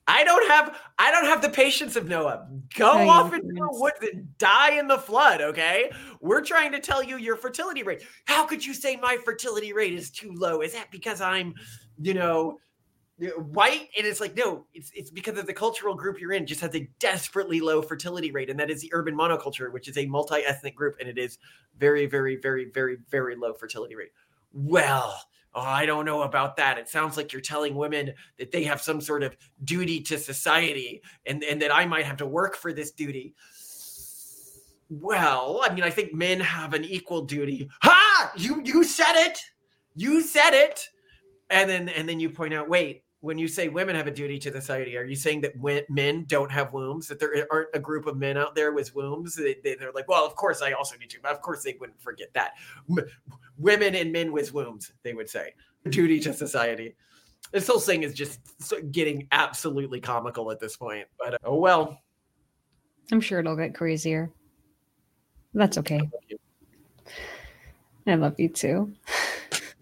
I 0.08 0.24
don't 0.24 0.48
have 0.50 0.78
I 1.00 1.12
don't 1.12 1.26
have 1.26 1.41
the 1.41 1.50
patience 1.50 1.96
of 1.96 2.08
Noah. 2.08 2.48
Go 2.76 3.10
off 3.10 3.34
into 3.34 3.48
the 3.48 3.68
woods 3.72 3.98
and 4.02 4.38
die 4.38 4.78
in 4.78 4.88
the 4.88 4.98
flood, 4.98 5.41
okay? 5.41 5.91
We're 6.22 6.44
trying 6.44 6.72
to 6.74 6.80
tell 6.80 7.04
you 7.04 7.18
your 7.18 7.36
fertility 7.36 7.82
rate. 7.84 8.04
How 8.26 8.46
could 8.46 8.63
you 8.63 8.74
say 8.74 8.98
my 8.98 9.18
fertility 9.26 9.74
rate 9.74 9.94
is 9.94 10.12
too 10.12 10.32
low? 10.36 10.62
Is 10.62 10.74
that 10.74 10.91
because 10.91 11.22
I'm, 11.22 11.56
you 12.00 12.13
know, 12.13 12.60
white? 13.38 13.89
And 13.98 14.06
it's 14.06 14.20
like, 14.22 14.38
no, 14.38 14.68
it's 14.74 14.91
it's 14.94 15.10
because 15.10 15.39
of 15.39 15.48
the 15.48 15.54
cultural 15.54 15.96
group 15.96 16.20
you're 16.20 16.34
in 16.34 16.46
just 16.46 16.62
has 16.62 16.76
a 16.76 16.88
desperately 17.00 17.60
low 17.60 17.82
fertility 17.82 18.32
rate, 18.32 18.52
and 18.52 18.60
that 18.60 18.70
is 18.70 18.82
the 18.82 18.91
urban 18.94 19.15
monoculture, 19.15 19.74
which 19.74 19.88
is 19.88 19.98
a 19.98 20.06
multi-ethnic 20.06 20.76
group, 20.76 20.98
and 21.00 21.10
it 21.10 21.18
is 21.18 21.39
very, 21.80 22.06
very, 22.06 22.36
very, 22.36 22.70
very, 22.72 22.98
very 23.10 23.36
low 23.36 23.54
fertility 23.54 23.96
rate. 23.96 24.12
Well, 24.54 25.20
oh, 25.56 25.62
I 25.62 25.86
don't 25.86 26.06
know 26.06 26.24
about 26.24 26.58
that. 26.58 26.78
It 26.78 26.89
sounds 26.89 27.15
like 27.15 27.32
you're 27.32 27.41
telling 27.41 27.76
women 27.76 28.13
that 28.38 28.52
they 28.52 28.63
have 28.65 28.82
some 28.82 29.00
sort 29.00 29.24
of 29.24 29.36
duty 29.63 30.02
to 30.02 30.18
society 30.20 31.02
and, 31.26 31.44
and 31.44 31.62
that 31.62 31.74
I 31.74 31.86
might 31.86 32.06
have 32.06 32.18
to 32.18 32.28
work 32.28 32.56
for 32.56 32.74
this 32.74 32.91
duty. 32.91 33.34
Well, 34.89 35.62
I 35.63 35.74
mean, 35.74 35.84
I 35.84 35.89
think 35.89 36.13
men 36.13 36.39
have 36.41 36.74
an 36.74 36.84
equal 36.84 37.22
duty. 37.22 37.70
Ha! 37.82 38.34
You 38.38 38.62
you 38.63 38.84
said 38.84 39.15
it. 39.15 39.39
You 39.96 40.22
said 40.22 40.54
it. 40.54 40.88
And 41.50 41.70
then 41.70 41.89
and 41.89 42.08
then 42.08 42.20
you 42.20 42.30
point 42.30 42.54
out, 42.54 42.70
wait, 42.70 43.05
when 43.26 43.40
you 43.40 43.48
say 43.48 43.70
women 43.70 43.96
have 43.96 44.06
a 44.06 44.12
duty 44.12 44.38
to 44.38 44.52
society, 44.52 44.96
are 44.96 45.04
you 45.04 45.16
saying 45.16 45.42
that 45.42 45.56
men 45.90 46.26
don't 46.28 46.52
have 46.52 46.74
wombs? 46.74 47.08
That 47.08 47.20
there 47.20 47.48
aren't 47.52 47.70
a 47.74 47.80
group 47.80 48.06
of 48.06 48.18
men 48.18 48.38
out 48.38 48.54
there 48.54 48.72
with 48.72 48.94
wombs? 48.94 49.36
They, 49.36 49.76
are 49.82 49.92
like, 49.94 50.08
well, 50.08 50.24
of 50.24 50.36
course 50.36 50.62
I 50.62 50.74
also 50.74 50.96
need 50.96 51.10
to. 51.10 51.18
But 51.24 51.32
of 51.32 51.42
course 51.42 51.64
they 51.64 51.76
wouldn't 51.80 52.00
forget 52.00 52.32
that. 52.36 52.52
women 53.58 53.96
and 53.96 54.12
men 54.12 54.32
with 54.32 54.54
wombs, 54.54 54.94
they 55.02 55.14
would 55.14 55.28
say. 55.28 55.56
Duty 55.90 56.20
to 56.20 56.34
society. 56.34 56.96
This 57.52 57.66
whole 57.66 57.80
thing 57.80 58.04
is 58.04 58.14
just 58.14 58.40
getting 58.92 59.28
absolutely 59.32 60.00
comical 60.00 60.52
at 60.52 60.60
this 60.60 60.78
point. 60.78 61.08
But 61.18 61.34
uh, 61.34 61.38
oh 61.46 61.58
well. 61.58 62.00
I'm 63.12 63.22
sure 63.22 63.40
it'll 63.40 63.56
get 63.56 63.74
crazier. 63.74 64.30
That's 65.56 65.80
okay. 65.80 66.02
I 68.06 68.14
love 68.14 68.40
you 68.40 68.50
too. 68.50 68.94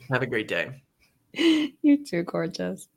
Have 0.09 0.21
a 0.21 0.27
great 0.27 0.47
day. 0.47 0.81
you 1.33 2.05
too, 2.05 2.23
gorgeous. 2.23 2.87